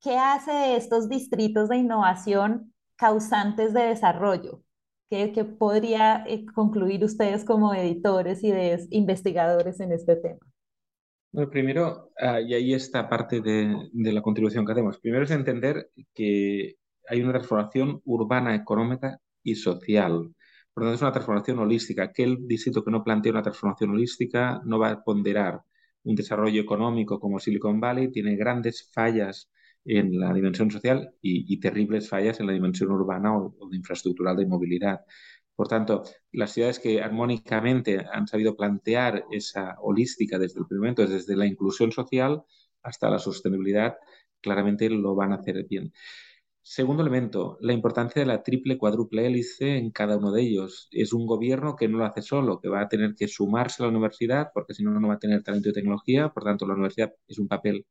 ¿Qué 0.00 0.18
hace 0.18 0.76
estos 0.76 1.08
distritos 1.08 1.68
de 1.70 1.78
innovación 1.78 2.74
causantes 2.96 3.74
de 3.74 3.82
desarrollo? 3.84 4.62
¿Qué, 5.10 5.32
qué 5.32 5.44
podría 5.44 6.24
eh, 6.26 6.44
concluir 6.54 7.02
ustedes 7.02 7.44
como 7.44 7.74
editores 7.74 8.44
y 8.44 8.52
investigadores 8.90 9.80
en 9.80 9.92
este 9.92 10.16
tema? 10.16 10.40
Bueno, 11.32 11.50
primero, 11.50 12.10
uh, 12.20 12.40
y 12.46 12.54
ahí 12.54 12.74
está 12.74 13.08
parte 13.08 13.40
de, 13.40 13.88
de, 13.92 14.12
la 14.12 14.22
contribución 14.22 14.66
que 14.66 14.72
hacemos. 14.72 14.98
Primero 14.98 15.24
es 15.24 15.30
entender 15.30 15.90
que 16.14 16.76
hay 17.08 17.22
una 17.22 17.32
transformación 17.32 18.00
urbana, 18.04 18.54
económica 18.54 19.18
y 19.42 19.54
social. 19.54 20.34
Por 20.72 20.84
lo 20.84 20.88
tanto, 20.90 20.94
es 20.96 21.02
una 21.02 21.12
transformación 21.12 21.58
holística. 21.58 22.04
Aquel 22.04 22.46
distrito 22.46 22.84
que 22.84 22.90
no 22.90 23.02
plantea 23.02 23.32
una 23.32 23.42
transformación 23.42 23.90
holística 23.90 24.60
no 24.64 24.78
va 24.78 24.90
a 24.90 25.02
ponderar 25.02 25.62
un 26.04 26.14
desarrollo 26.14 26.60
económico 26.60 27.18
como 27.20 27.40
Silicon 27.40 27.80
Valley, 27.80 28.10
tiene 28.10 28.36
grandes 28.36 28.90
fallas 28.92 29.50
en 29.84 30.18
la 30.18 30.32
dimensión 30.32 30.70
social 30.70 31.14
y, 31.22 31.58
terribles 31.60 32.08
fallas 32.08 32.40
en 32.40 32.46
la 32.46 32.52
dimensión 32.52 32.90
urbana 32.90 33.36
o, 33.36 33.54
infraestructural 33.72 34.36
de 34.36 34.46
movilidad. 34.46 35.00
Por 35.56 35.68
tanto, 35.68 36.04
las 36.32 36.52
ciudades 36.52 36.78
que 36.78 37.02
armónicamente 37.02 38.06
han 38.12 38.26
sabido 38.28 38.56
plantear 38.56 39.24
esa 39.30 39.76
holística 39.80 40.38
desde 40.38 40.60
el 40.60 40.66
primer 40.66 40.80
momento, 40.80 41.06
desde 41.06 41.36
la 41.36 41.46
inclusión 41.46 41.92
social 41.92 42.42
hasta 42.82 43.10
la 43.10 43.18
sostenibilidad, 43.18 43.96
claramente 44.40 44.88
lo 44.90 45.14
van 45.14 45.32
a 45.32 45.36
hacer 45.36 45.66
bien. 45.68 45.92
Segundo 46.62 47.02
elemento, 47.02 47.56
la 47.62 47.72
importancia 47.72 48.20
de 48.20 48.26
la 48.26 48.42
triple 48.42 48.76
cuádruple 48.76 49.26
hélice 49.26 49.78
en 49.78 49.90
cada 49.90 50.18
uno 50.18 50.30
de 50.32 50.42
ellos. 50.42 50.88
Es 50.92 51.14
un 51.14 51.26
gobierno 51.26 51.76
que 51.76 51.88
no 51.88 51.98
lo 51.98 52.04
hace 52.04 52.20
solo, 52.22 52.60
que 52.60 52.68
va 52.68 52.82
a 52.82 52.88
tener 52.88 53.14
que 53.14 53.26
sumarse 53.26 53.82
a 53.82 53.86
la 53.86 53.90
universidad, 53.90 54.50
porque 54.52 54.74
si 54.74 54.84
no, 54.84 54.90
no 55.00 55.08
va 55.08 55.14
a 55.14 55.18
tener 55.18 55.42
talento 55.42 55.70
y 55.70 55.72
tecnología. 55.72 56.28
Por 56.28 56.44
tanto, 56.44 56.66
la 56.66 56.74
universidad 56.74 57.12
es 57.26 57.38
un 57.38 57.48
papel 57.48 57.86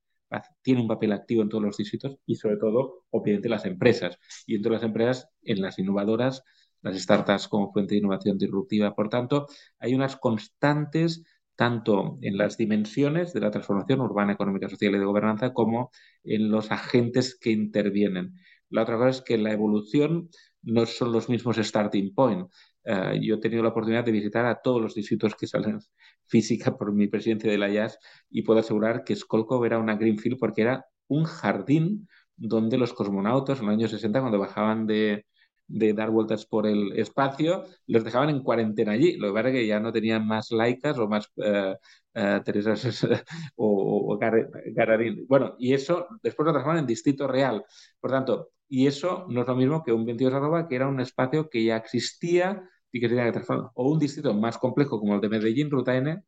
tiene 0.61 0.81
un 0.81 0.87
papel 0.87 1.11
activo 1.11 1.41
en 1.41 1.49
todos 1.49 1.63
los 1.63 1.77
distritos 1.77 2.17
y 2.25 2.35
sobre 2.35 2.57
todo, 2.57 3.05
obviamente, 3.11 3.49
las 3.49 3.65
empresas. 3.65 4.17
Y 4.45 4.55
entre 4.55 4.71
las 4.71 4.83
empresas, 4.83 5.29
en 5.43 5.61
las 5.61 5.79
innovadoras, 5.79 6.43
las 6.81 6.97
startups 6.97 7.47
como 7.47 7.71
fuente 7.71 7.95
de 7.95 7.99
innovación 7.99 8.37
disruptiva. 8.37 8.95
Por 8.95 9.09
tanto, 9.09 9.47
hay 9.79 9.95
unas 9.95 10.15
constantes 10.17 11.23
tanto 11.55 12.19
en 12.21 12.37
las 12.37 12.55
dimensiones 12.55 13.33
de 13.33 13.39
la 13.39 13.49
transformación 13.51 13.99
urbana, 14.01 14.33
económica, 14.33 14.69
social 14.69 14.95
y 14.95 14.99
de 14.99 15.05
gobernanza 15.05 15.53
como 15.53 15.91
en 16.23 16.51
los 16.51 16.71
agentes 16.71 17.37
que 17.37 17.49
intervienen. 17.49 18.35
La 18.69 18.83
otra 18.83 18.97
cosa 18.97 19.09
es 19.09 19.21
que 19.21 19.37
la 19.37 19.51
evolución 19.53 20.29
no 20.61 20.85
son 20.85 21.11
los 21.11 21.29
mismos 21.29 21.57
starting 21.57 22.13
point. 22.13 22.47
Uh, 22.87 23.19
yo 23.19 23.35
he 23.35 23.39
tenido 23.39 23.63
la 23.63 23.69
oportunidad 23.69 24.05
de 24.05 24.13
visitar 24.13 24.45
a 24.45 24.61
todos 24.61 24.81
los 24.81 24.95
distritos 24.95 25.35
que 25.35 25.45
salen 25.45 25.79
física 26.25 26.77
por 26.77 26.93
mi 26.93 27.07
presidencia 27.07 27.51
de 27.51 27.57
la 27.57 27.69
IAS 27.69 27.99
y 28.29 28.43
puedo 28.43 28.61
asegurar 28.61 29.03
que 29.03 29.15
Skolkov 29.15 29.65
era 29.65 29.77
una 29.77 29.97
Greenfield 29.97 30.39
porque 30.39 30.61
era 30.61 30.85
un 31.07 31.25
jardín 31.25 32.07
donde 32.37 32.77
los 32.77 32.93
cosmonautas 32.93 33.59
en 33.59 33.65
los 33.65 33.73
años 33.73 33.91
60 33.91 34.21
cuando 34.21 34.39
bajaban 34.39 34.87
de, 34.87 35.25
de 35.67 35.93
dar 35.93 36.11
vueltas 36.11 36.45
por 36.45 36.65
el 36.65 36.93
espacio, 36.97 37.65
los 37.87 38.03
dejaban 38.03 38.29
en 38.29 38.41
cuarentena 38.41 38.93
allí. 38.93 39.17
Lo 39.17 39.27
que 39.27 39.33
pasa 39.33 39.49
es 39.49 39.55
que 39.55 39.67
ya 39.67 39.79
no 39.79 39.91
tenían 39.91 40.25
más 40.25 40.51
laicas 40.51 40.97
o 40.97 41.07
más 41.09 41.29
uh, 41.35 41.73
uh, 42.19 42.43
Teresas 42.43 43.03
o, 43.55 44.13
o 44.13 44.17
Gar 44.17 44.49
Gararín. 44.73 45.25
Bueno, 45.27 45.55
y 45.59 45.73
eso 45.73 46.07
después 46.23 46.45
lo 46.45 46.53
transformaron 46.53 46.83
en 46.83 46.87
distrito 46.87 47.27
real. 47.27 47.65
Por 47.99 48.11
tanto, 48.11 48.51
y 48.69 48.87
eso 48.87 49.25
no 49.29 49.41
es 49.41 49.47
lo 49.47 49.55
mismo 49.55 49.83
que 49.83 49.91
un 49.91 50.05
22 50.05 50.33
arroba, 50.33 50.67
que 50.67 50.75
era 50.75 50.87
un 50.87 50.99
espacio 51.01 51.49
que 51.49 51.63
ya 51.63 51.77
existía 51.77 52.63
y 52.91 52.99
que 52.99 53.09
transformar. 53.09 53.71
O 53.75 53.91
un 53.91 53.99
distrito 53.99 54.33
más 54.33 54.57
complejo 54.57 54.99
como 54.99 55.15
el 55.15 55.21
de 55.21 55.29
Medellín, 55.29 55.69
Ruta 55.69 55.95
N, 55.95 56.23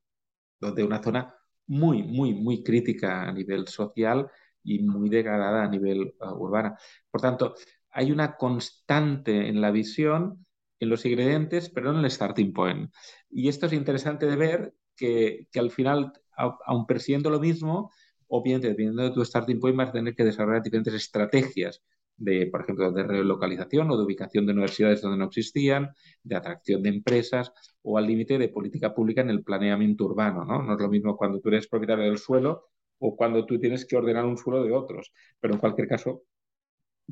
donde 0.60 0.84
una 0.84 1.02
zona 1.02 1.36
muy, 1.68 2.04
muy, 2.04 2.34
muy 2.34 2.64
crítica 2.64 3.24
a 3.24 3.32
nivel 3.32 3.68
social 3.68 4.30
y 4.64 4.80
muy 4.80 5.10
degradada 5.10 5.64
a 5.64 5.70
nivel 5.70 6.16
uh, 6.20 6.34
urbana. 6.34 6.78
Por 7.10 7.22
tanto, 7.22 7.56
hay 7.92 8.12
una 8.12 8.36
constante 8.36 9.48
en 9.48 9.62
la 9.62 9.72
visión, 9.72 10.46
en 10.80 10.90
los 10.90 11.06
ingredientes, 11.06 11.70
pero 11.70 11.92
en 11.92 11.98
el 11.98 12.12
starting 12.12 12.54
point. 12.54 12.92
Y 13.30 13.50
esto 13.50 13.66
es 13.68 13.74
interesante 13.74 14.26
de 14.26 14.36
ver 14.36 14.74
que, 14.96 15.48
que 15.52 15.60
al 15.60 15.72
final, 15.72 16.14
aun 16.36 16.86
persiguiendo 16.86 17.30
lo 17.30 17.40
mismo, 17.40 17.92
obviamente, 18.28 18.70
dependiendo 18.70 19.04
de 19.04 19.12
tu 19.12 19.24
starting 19.24 19.60
point, 19.60 19.78
vas 19.78 19.90
a 19.90 19.94
tener 19.94 20.16
que 20.16 20.24
desarrollar 20.24 20.64
diferentes 20.64 20.94
estrategias 20.94 21.82
de, 22.20 22.48
por 22.48 22.62
ejemplo, 22.62 22.92
de 22.92 23.04
relocalización 23.04 23.90
o 23.90 23.98
de 23.98 24.04
ubicación 24.04 24.46
de 24.46 24.52
universidades 24.52 25.02
donde 25.02 25.18
no 25.18 25.26
existían, 25.26 25.90
de 26.24 26.36
atracción 26.36 26.84
de 26.84 26.90
empresas 26.90 27.52
o 27.82 27.98
al 27.98 28.06
límite 28.06 28.38
de 28.38 28.50
política 28.50 28.94
pública 28.94 29.22
en 29.22 29.30
el 29.30 29.44
planeamiento 29.44 30.06
urbano. 30.06 30.46
¿no? 30.46 30.62
no 30.62 30.74
es 30.74 30.80
lo 30.80 30.90
mismo 30.90 31.18
cuando 31.18 31.40
tú 31.40 31.50
eres 31.50 31.68
propietario 31.68 32.04
del 32.04 32.18
suelo 32.18 32.68
o 33.00 33.16
cuando 33.16 33.46
tú 33.46 33.60
tienes 33.60 33.86
que 33.86 33.96
ordenar 33.96 34.26
un 34.26 34.38
suelo 34.38 34.64
de 34.64 34.74
otros, 34.74 35.14
pero 35.40 35.54
en 35.54 35.60
cualquier 35.60 35.88
caso, 35.88 36.24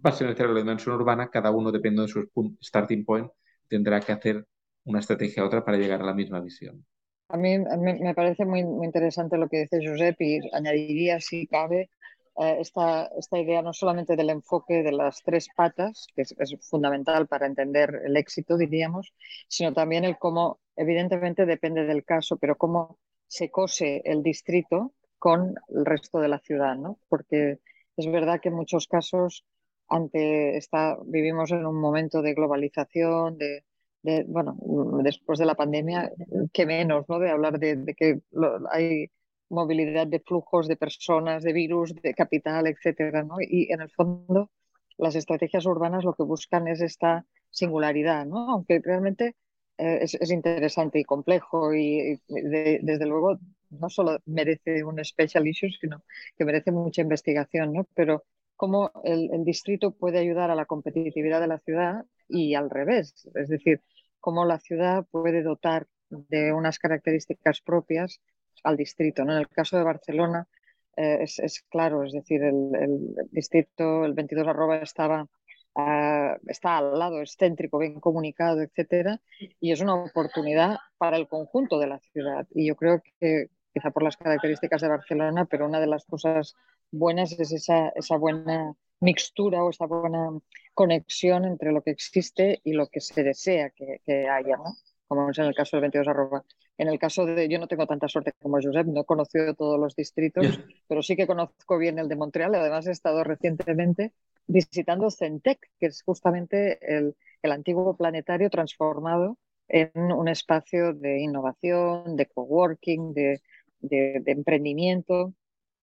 va 0.06 0.10
a 0.10 0.14
ser 0.14 0.28
necesario 0.28 0.54
la 0.54 0.60
dimensión 0.60 0.96
urbana, 0.96 1.30
cada 1.30 1.50
uno, 1.52 1.72
dependiendo 1.72 2.04
de 2.04 2.10
su 2.10 2.58
starting 2.62 3.06
point, 3.06 3.30
tendrá 3.70 4.02
que 4.02 4.12
hacer 4.12 4.46
una 4.84 5.00
estrategia 5.00 5.44
a 5.44 5.46
otra 5.46 5.64
para 5.64 5.78
llegar 5.78 6.02
a 6.02 6.06
la 6.06 6.14
misma 6.14 6.42
visión. 6.42 6.86
A 7.30 7.38
mí, 7.38 7.58
me 7.58 8.14
parece 8.14 8.46
muy, 8.46 8.64
muy 8.64 8.86
interesante 8.86 9.38
lo 9.38 9.50
que 9.50 9.62
dice 9.62 9.86
Josep 9.86 10.16
y 10.22 10.40
añadiría, 10.54 11.20
si 11.20 11.46
cabe, 11.48 11.90
esta, 12.38 13.08
esta, 13.18 13.40
idea 13.40 13.62
no 13.62 13.74
solamente 13.74 14.16
del 14.16 14.30
enfoque 14.30 14.84
de 14.84 14.92
las 14.92 15.24
tres 15.24 15.48
patas, 15.56 16.08
que 16.16 16.22
es, 16.22 16.36
es, 16.38 16.56
fundamental 16.70 17.28
para 17.28 17.48
entender 17.48 18.02
el 18.06 18.16
éxito, 18.16 18.58
diríamos, 18.58 19.14
sino 19.48 19.74
también 19.74 20.04
el 20.06 20.18
cómo, 20.18 20.60
evidentemente 20.76 21.46
depende 21.46 21.86
del 21.86 22.04
caso, 22.04 22.38
pero 22.38 22.56
cómo 22.56 23.00
se 23.28 23.50
cose 23.50 24.02
el 24.06 24.24
distrito 24.24 24.94
con 25.18 25.56
el 25.70 25.86
resto 25.86 26.20
de 26.20 26.28
la 26.28 26.40
ciudad, 26.40 26.76
¿no? 26.76 27.00
Porque 27.10 27.60
es 27.96 28.12
verdad 28.12 28.40
que 28.40 28.50
en 28.50 28.56
muchos 28.56 28.88
casos 28.88 29.44
ante 29.90 30.58
esta, 30.58 30.98
vivimos 31.06 31.52
en 31.52 31.66
un 31.66 31.80
momento 31.80 32.22
de 32.22 32.34
globalización, 32.34 33.38
de, 33.38 33.64
de 34.04 34.26
bueno, 34.28 34.58
después 35.02 35.40
de 35.40 35.46
la 35.46 35.56
pandemia, 35.56 36.12
que 36.54 36.66
menos, 36.66 37.08
¿no? 37.10 37.20
De 37.20 37.32
hablar 37.32 37.58
de, 37.58 37.78
de 37.78 37.94
que 37.96 38.22
lo, 38.32 38.60
hay 38.72 39.10
movilidad 39.50 40.08
de 40.08 40.20
flujos 40.20 40.68
de 40.68 40.76
personas, 40.76 41.44
de 41.44 41.54
virus, 41.54 41.94
de 41.96 42.14
capital, 42.14 42.68
etcétera, 42.68 43.24
¿no? 43.24 43.36
Y 43.40 43.72
en 43.72 43.82
el 43.82 43.90
fondo 43.92 44.52
las 44.98 45.16
estrategias 45.16 45.66
urbanas 45.66 46.04
lo 46.04 46.14
que 46.14 46.24
buscan 46.24 46.68
es 46.68 46.82
esta 46.82 47.26
singularidad, 47.50 48.26
¿no? 48.26 48.52
Aunque 48.52 48.82
realmente 48.84 49.36
eh, 49.78 50.00
es, 50.02 50.32
interesante 50.32 51.00
y 51.00 51.04
complejo 51.04 51.74
y, 51.74 52.20
desde 52.28 53.06
luego 53.06 53.38
no 53.70 53.90
solo 53.90 54.18
merece 54.26 54.84
un 54.84 55.04
special 55.04 55.48
issue, 55.48 55.70
sino 55.70 56.04
que 56.38 56.46
merece 56.46 56.72
mucha 56.72 57.02
investigación, 57.02 57.74
¿no? 57.74 57.88
Pero 57.94 58.24
cómo 58.56 58.92
el 59.04 59.44
distrito 59.46 59.92
puede 59.92 60.18
ayudar 60.20 60.50
a 60.50 60.56
la 60.56 60.66
competitividad 60.66 61.40
de 61.42 61.48
la 61.48 61.60
ciudad 61.60 62.06
y 62.28 62.56
al 62.56 62.70
revés, 62.72 63.30
es 63.36 63.50
decir, 63.50 63.84
cómo 64.20 64.46
la 64.46 64.60
ciudad 64.60 65.06
puede 65.12 65.44
dotar 65.44 65.88
de 66.10 66.54
unas 66.54 66.80
características 66.80 67.62
propias 67.62 68.20
al 68.68 68.78
distrito. 68.78 69.24
¿no? 69.26 69.34
En 69.34 69.40
el 69.40 69.50
caso 69.50 69.78
de 69.78 69.84
Barcelona 69.84 70.48
eh, 70.96 71.20
es, 71.24 71.64
claro, 71.70 72.04
es 72.04 72.14
decir, 72.14 72.44
el, 72.44 73.16
distrito, 73.32 74.06
el 74.06 74.14
22 74.14 74.48
arroba 74.48 74.78
estaba 74.78 75.28
ah, 75.76 76.38
está 76.48 76.78
al 76.80 76.98
lado, 76.98 77.22
es 77.22 77.36
céntrico, 77.38 77.78
bien 77.78 78.00
comunicado, 78.00 78.62
etcétera, 78.62 79.22
y 79.60 79.72
es 79.72 79.82
una 79.82 79.96
oportunidad 79.96 80.78
para 80.98 81.18
el 81.18 81.28
conjunto 81.28 81.80
de 81.80 81.88
la 81.88 82.00
ciudad. 82.00 82.48
Y 82.54 82.68
yo 82.68 82.76
creo 82.76 83.02
que, 83.20 83.50
quizá 83.74 83.92
por 83.92 84.04
las 84.04 84.18
características 84.18 84.82
de 84.82 84.90
Barcelona, 84.90 85.46
pero 85.46 85.68
una 85.68 85.80
de 85.80 85.88
las 85.88 86.06
cosas 86.06 86.56
buenas 86.92 87.32
es 87.34 87.52
esa, 87.52 87.90
esa 87.90 88.18
buena 88.18 88.74
mixtura 89.00 89.64
o 89.64 89.70
esa 89.70 89.86
buena 89.86 90.32
conexión 90.74 91.46
entre 91.46 91.72
lo 91.72 91.84
que 91.84 91.92
existe 91.92 92.60
y 92.64 92.74
lo 92.74 92.88
que 92.88 93.02
se 93.02 93.24
desea 93.24 93.70
que, 93.70 94.02
que 94.06 94.28
haya, 94.28 94.58
¿no? 94.58 94.76
como 95.08 95.30
es 95.30 95.38
en 95.40 95.46
el 95.46 95.56
caso 95.56 95.78
del 95.78 95.82
22 95.82 96.08
arroba. 96.08 96.44
En 96.78 96.88
el 96.88 97.00
caso 97.00 97.26
de, 97.26 97.50
yo 97.50 97.60
no 97.60 97.68
tengo 97.68 97.88
tanta 97.88 98.08
suerte 98.08 98.34
como 98.42 98.60
Josep, 98.62 98.88
no 98.88 99.02
he 99.02 99.06
conocido 99.06 99.54
todos 99.56 99.80
los 99.80 99.96
distritos, 99.96 100.60
pero 100.88 101.02
sí 101.02 101.16
que 101.16 101.28
conozco 101.28 101.78
bien 101.78 101.98
el 102.00 102.08
de 102.08 102.16
Montreal. 102.16 102.54
Además, 102.56 102.88
he 102.88 102.92
estado 102.92 103.24
recientemente 103.24 104.14
visitando 104.46 105.10
Centec, 105.10 105.60
que 105.80 105.88
es 105.88 106.04
justamente 106.04 106.78
el, 106.96 107.16
el 107.42 107.52
antiguo 107.52 107.98
planetario 107.98 108.50
transformado 108.50 109.38
en 109.68 109.92
un 109.96 110.28
espacio 110.28 110.94
de 110.94 111.20
innovación, 111.20 112.16
de 112.16 112.28
coworking, 112.28 113.14
de, 113.14 113.42
de, 113.80 114.22
de 114.24 114.32
emprendimiento. 114.32 115.34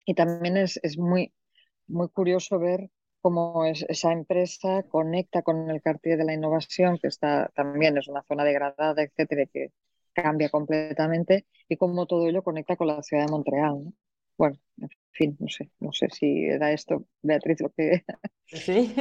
Y 0.04 0.14
también 0.14 0.56
es, 0.56 0.78
es 0.82 0.98
muy, 0.98 1.32
muy 1.86 2.08
curioso 2.10 2.58
ver 2.58 2.90
cómo 3.20 3.64
es, 3.64 3.84
esa 3.88 4.12
empresa 4.12 4.82
conecta 4.84 5.42
con 5.42 5.70
el 5.70 5.80
cartel 5.80 6.18
de 6.18 6.24
la 6.24 6.34
innovación, 6.34 6.98
que 6.98 7.08
está 7.08 7.50
también 7.54 7.96
es 7.96 8.08
una 8.08 8.22
zona 8.24 8.44
degradada, 8.44 9.02
etcétera, 9.02 9.46
que 9.46 9.70
cambia 10.12 10.50
completamente, 10.50 11.46
y 11.68 11.76
cómo 11.76 12.06
todo 12.06 12.26
ello 12.28 12.42
conecta 12.42 12.76
con 12.76 12.88
la 12.88 13.02
ciudad 13.02 13.26
de 13.26 13.32
Montreal. 13.32 13.92
Bueno, 14.38 14.56
en 14.78 14.88
fin, 15.12 15.36
no 15.38 15.48
sé, 15.48 15.70
no 15.80 15.92
sé 15.92 16.08
si 16.10 16.46
era 16.46 16.72
esto, 16.72 17.06
Beatriz, 17.22 17.60
lo 17.60 17.70
que... 17.70 18.04
Sí, 18.46 18.94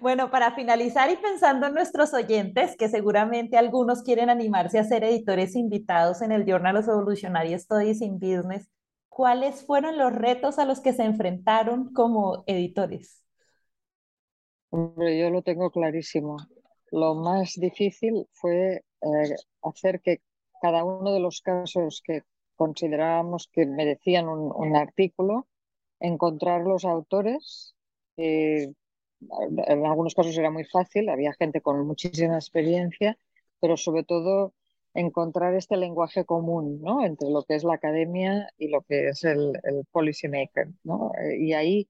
bueno, 0.00 0.30
para 0.30 0.54
finalizar 0.54 1.10
y 1.10 1.16
pensando 1.16 1.66
en 1.66 1.74
nuestros 1.74 2.14
oyentes, 2.14 2.76
que 2.76 2.88
seguramente 2.88 3.58
algunos 3.58 4.02
quieren 4.02 4.30
animarse 4.30 4.78
a 4.78 4.84
ser 4.84 5.04
editores 5.04 5.54
invitados 5.54 6.22
en 6.22 6.32
el 6.32 6.46
Journal 6.46 6.78
of 6.78 6.88
Evolutionary 6.88 7.58
Studies 7.58 8.00
in 8.00 8.18
Business, 8.18 8.70
¿cuáles 9.10 9.66
fueron 9.66 9.98
los 9.98 10.14
retos 10.14 10.58
a 10.58 10.64
los 10.64 10.80
que 10.80 10.94
se 10.94 11.04
enfrentaron 11.04 11.92
como 11.92 12.42
editores? 12.46 13.22
Hombre, 14.70 15.18
yo 15.18 15.30
lo 15.30 15.42
tengo 15.42 15.70
clarísimo. 15.70 16.36
Lo 16.90 17.14
más 17.14 17.54
difícil 17.56 18.26
fue 18.32 18.84
eh, 19.02 19.36
hacer 19.62 20.00
que 20.00 20.20
cada 20.60 20.84
uno 20.84 21.12
de 21.12 21.20
los 21.20 21.40
casos 21.40 22.02
que 22.04 22.22
considerábamos 22.56 23.48
que 23.52 23.66
merecían 23.66 24.28
un, 24.28 24.76
artículo, 24.76 25.46
encontrar 26.00 26.62
los 26.62 26.84
autores. 26.84 27.74
en 28.16 28.74
algunos 29.86 30.14
casos 30.14 30.36
era 30.38 30.50
muy 30.50 30.64
fácil, 30.64 31.08
había 31.08 31.32
gente 31.34 31.60
con 31.60 31.86
muchísima 31.86 32.36
experiencia, 32.36 33.18
pero 33.60 33.76
sobre 33.76 34.04
todo 34.04 34.54
encontrar 34.94 35.54
este 35.54 35.76
lenguaje 35.76 36.24
común 36.24 36.80
¿no? 36.80 37.04
entre 37.04 37.28
lo 37.28 37.42
que 37.42 37.54
es 37.54 37.64
la 37.64 37.74
academia 37.74 38.48
y 38.56 38.68
lo 38.68 38.80
que 38.82 39.08
es 39.08 39.24
el, 39.24 39.52
el 39.64 39.84
policy 39.92 40.28
maker. 40.28 40.68
¿no? 40.84 41.12
Y 41.38 41.52
ahí 41.52 41.88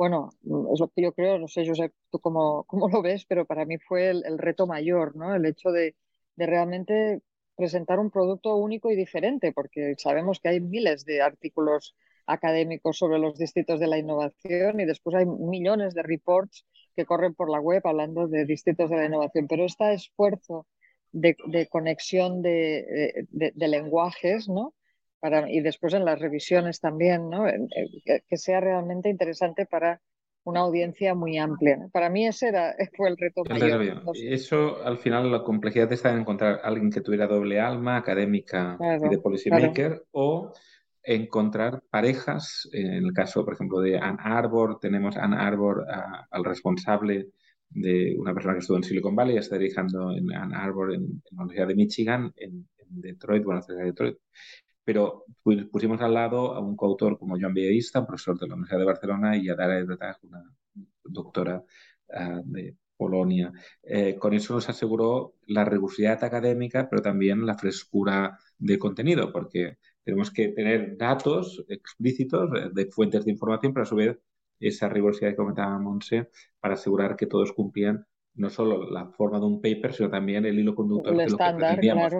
bueno, 0.00 0.30
es 0.72 0.80
lo 0.80 0.88
que 0.88 1.02
yo 1.02 1.12
creo, 1.12 1.38
no 1.38 1.46
sé, 1.46 1.62
sé 1.74 1.92
tú 2.10 2.20
cómo, 2.20 2.64
cómo 2.68 2.88
lo 2.88 3.02
ves, 3.02 3.26
pero 3.26 3.44
para 3.44 3.66
mí 3.66 3.76
fue 3.76 4.08
el, 4.08 4.38
reto 4.38 4.66
mayor, 4.66 5.14
¿no? 5.14 5.34
El 5.34 5.44
hecho 5.44 5.70
de, 5.72 5.94
de, 6.36 6.46
realmente 6.46 7.20
presentar 7.60 7.98
un 7.98 8.10
producto 8.10 8.56
único 8.56 8.90
y 8.90 8.96
diferente, 8.96 9.52
porque 9.52 9.94
sabemos 9.98 10.40
que 10.40 10.48
hay 10.48 10.60
miles 10.60 11.04
de 11.04 11.20
artículos 11.20 11.94
académicos 12.24 12.96
sobre 12.96 13.18
los 13.18 13.36
distritos 13.36 13.78
de 13.78 13.86
la 13.86 13.98
innovación 13.98 14.80
y 14.80 14.86
después 14.86 15.14
hay 15.14 15.26
millones 15.26 15.92
de 15.92 16.02
reports 16.02 16.64
que 16.96 17.04
corren 17.04 17.34
por 17.34 17.50
la 17.50 17.60
web 17.60 17.82
hablando 17.84 18.28
de 18.28 18.46
distritos 18.46 18.88
de 18.88 18.96
la 18.96 19.04
innovación, 19.04 19.46
pero 19.46 19.66
este 19.66 19.92
esfuerzo 19.92 20.66
de, 21.12 21.36
conexión 21.68 22.40
de, 22.40 23.26
de 23.30 23.68
lenguajes, 23.68 24.48
¿no? 24.48 24.74
y 25.48 25.60
después 25.60 25.92
en 25.92 26.06
las 26.06 26.18
revisiones 26.18 26.80
también, 26.80 27.28
¿no? 27.28 27.44
que, 28.04 28.36
sea 28.38 28.60
realmente 28.60 29.10
interesante 29.10 29.66
para 29.66 30.00
una 30.44 30.60
audiencia 30.60 31.14
muy 31.14 31.38
amplia. 31.38 31.88
Para 31.92 32.08
mí 32.08 32.26
ese 32.26 32.48
era, 32.48 32.74
fue 32.96 33.08
el 33.08 33.16
reto 33.16 33.42
mayor. 33.44 34.02
Eso, 34.14 34.82
al 34.84 34.98
final, 34.98 35.30
la 35.30 35.42
complejidad 35.42 35.92
está 35.92 36.10
en 36.10 36.20
encontrar 36.20 36.60
a 36.62 36.68
alguien 36.68 36.90
que 36.90 37.00
tuviera 37.00 37.26
doble 37.26 37.60
alma, 37.60 37.96
académica 37.96 38.78
y 38.80 39.08
de 39.08 39.18
policymaker, 39.18 40.04
o 40.12 40.52
encontrar 41.02 41.82
parejas, 41.90 42.68
en 42.72 43.04
el 43.04 43.12
caso, 43.12 43.44
por 43.44 43.54
ejemplo, 43.54 43.80
de 43.80 43.98
Ann 43.98 44.18
Arbor, 44.20 44.78
tenemos 44.80 45.16
Ann 45.16 45.34
Arbor 45.34 45.86
al 46.30 46.44
responsable 46.44 47.28
de 47.70 48.16
una 48.18 48.34
persona 48.34 48.54
que 48.54 48.60
estuvo 48.60 48.76
en 48.76 48.82
Silicon 48.82 49.14
Valley, 49.14 49.36
está 49.36 49.56
dirigiendo 49.56 50.12
en 50.12 50.32
Ann 50.32 50.54
Arbor, 50.54 50.92
en, 50.92 51.22
la 51.30 51.42
Universidad 51.42 51.68
de 51.68 51.74
Michigan, 51.74 52.32
en, 52.36 52.68
en 52.78 53.00
Detroit, 53.00 53.44
bueno, 53.44 53.62
cerca 53.62 53.82
de 53.82 53.88
Detroit, 53.88 54.18
pero 54.84 55.24
pusimos 55.70 56.00
al 56.00 56.14
lado 56.14 56.54
a 56.54 56.60
un 56.60 56.76
coautor 56.76 57.18
como 57.18 57.38
Joan 57.38 57.54
Villarista, 57.54 58.00
un 58.00 58.06
profesor 58.06 58.38
de 58.38 58.48
la 58.48 58.54
Universidad 58.54 58.80
de 58.80 58.86
Barcelona, 58.86 59.36
y 59.36 59.48
a 59.48 59.54
Dara 59.54 59.78
Edretag, 59.78 60.18
una 60.22 60.42
doctora 61.04 61.62
uh, 62.08 62.42
de 62.44 62.76
Polonia. 62.96 63.52
Eh, 63.82 64.16
con 64.18 64.34
eso 64.34 64.54
nos 64.54 64.68
aseguró 64.68 65.34
la 65.46 65.64
rigurosidad 65.64 66.22
académica, 66.24 66.88
pero 66.88 67.02
también 67.02 67.46
la 67.46 67.56
frescura 67.56 68.38
de 68.58 68.78
contenido, 68.78 69.32
porque 69.32 69.78
tenemos 70.04 70.30
que 70.30 70.48
tener 70.48 70.96
datos 70.96 71.64
explícitos 71.68 72.50
de 72.74 72.86
fuentes 72.90 73.24
de 73.24 73.30
información, 73.32 73.72
pero 73.72 73.84
a 73.84 73.86
su 73.86 73.96
vez 73.96 74.18
esa 74.60 74.88
rigurosidad 74.88 75.30
que 75.30 75.36
comentaba 75.36 75.78
Monse 75.78 76.28
para 76.60 76.74
asegurar 76.74 77.16
que 77.16 77.26
todos 77.26 77.52
cumplían 77.52 78.06
no 78.34 78.48
solo 78.48 78.90
la 78.90 79.06
forma 79.06 79.38
de 79.38 79.46
un 79.46 79.60
paper, 79.60 79.92
sino 79.92 80.10
también 80.10 80.44
el 80.46 80.58
hilo 80.58 80.74
conductor 80.74 81.16
de, 81.16 81.28
lo 81.28 81.36
que 81.36 81.44
pretendíamos, 81.56 82.12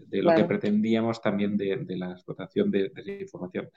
de 0.00 0.22
lo 0.22 0.34
que 0.34 0.44
pretendíamos 0.44 1.20
también 1.20 1.56
de, 1.56 1.84
la 1.96 2.12
explotación 2.12 2.70
de, 2.70 2.92
esa 2.94 3.12
información. 3.12 3.68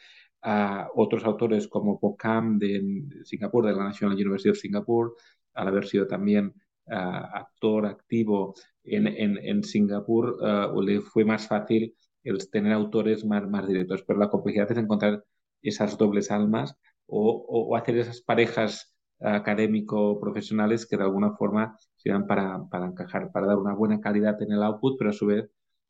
A 0.42 0.90
otros 0.96 1.24
autores 1.26 1.68
como 1.68 2.00
Pocam 2.00 2.58
de 2.58 3.06
Singapur, 3.24 3.66
de 3.66 3.74
la 3.74 3.86
National 3.86 4.16
University 4.16 4.50
of 4.50 4.58
Singapore, 4.58 5.12
al 5.54 5.68
haber 5.68 5.86
sido 5.86 6.08
también 6.08 6.54
actor 6.88 7.86
activo 7.86 8.54
en, 8.84 9.08
en, 9.08 9.64
Singapur, 9.64 10.38
le 10.84 11.02
fue 11.02 11.26
más 11.26 11.48
fácil 11.48 11.96
el 12.24 12.50
tener 12.50 12.74
autores 12.74 13.26
más, 13.26 13.48
más 13.48 13.68
directos, 13.68 14.04
pero 14.04 14.20
la 14.20 14.30
complejidad 14.30 14.72
es 14.72 14.78
encontrar 14.78 15.24
esas 15.62 15.98
dobles 15.98 16.32
almas 16.32 16.76
o, 17.08 17.46
o 17.48 17.76
hacer 17.76 17.98
esas 17.98 18.22
parejas 18.22 18.95
académico-profesionales 19.20 20.86
que 20.86 20.98
de 20.98 21.04
alguna 21.04 21.32
forma 21.32 21.78
sirvan 21.96 22.28
para, 22.28 22.64
para 22.70 22.88
encajar, 22.88 23.32
para 23.32 23.48
dar 23.48 23.58
una 23.58 23.74
buena 23.74 24.00
calidad 24.00 24.42
en 24.42 24.52
el 24.52 24.64
output, 24.64 24.98
pero 24.98 25.10
a 25.12 25.14
su 25.14 25.28
vez 25.28 25.50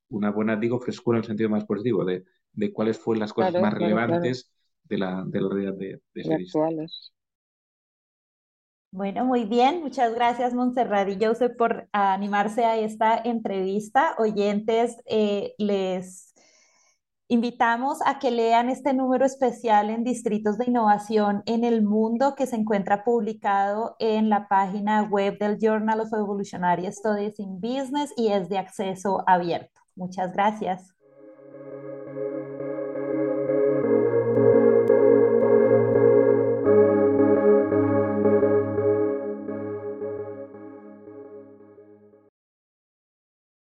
una 0.09 0.31
buena, 0.31 0.55
digo, 0.55 0.79
frescura 0.79 1.17
en 1.17 1.23
el 1.23 1.27
sentido 1.27 1.49
más 1.49 1.65
positivo, 1.65 2.05
de, 2.05 2.23
de 2.53 2.71
cuáles 2.71 2.99
fueron 2.99 3.21
las 3.21 3.33
cosas 3.33 3.59
más 3.61 3.73
relevantes 3.73 4.51
de 4.83 4.97
la, 4.97 5.23
de 5.25 5.41
la 5.41 5.49
realidad 5.49 5.73
de, 5.73 6.01
de 6.13 6.33
actuales. 6.35 7.11
Bueno, 8.91 9.25
muy 9.25 9.43
bien. 9.43 9.81
Muchas 9.81 10.13
gracias, 10.15 10.53
Montserrat 10.53 11.09
y 11.09 11.17
Joseph, 11.19 11.57
por 11.57 11.89
animarse 11.91 12.63
a 12.63 12.77
esta 12.77 13.17
entrevista. 13.17 14.15
Oyentes, 14.19 14.95
eh, 15.05 15.53
les 15.57 16.33
Invitamos 17.27 17.97
a 18.05 18.19
que 18.19 18.29
lean 18.29 18.69
este 18.69 18.93
número 18.93 19.25
especial 19.25 19.89
en 19.89 20.03
Distritos 20.03 20.59
de 20.59 20.65
Innovación 20.65 21.41
en 21.47 21.63
el 21.63 21.81
Mundo 21.81 22.35
que 22.35 22.45
se 22.45 22.55
encuentra 22.55 23.03
publicado 23.03 23.95
en 23.97 24.29
la 24.29 24.47
página 24.47 25.01
web 25.01 25.39
del 25.39 25.57
Journal 25.59 26.01
of 26.01 26.13
Evolutionary 26.13 26.85
Studies 26.91 27.39
in 27.39 27.59
Business 27.59 28.13
y 28.15 28.27
es 28.27 28.47
de 28.47 28.59
acceso 28.59 29.23
abierto. 29.25 29.81
Muchas 29.95 30.33
gracias. 30.33 30.94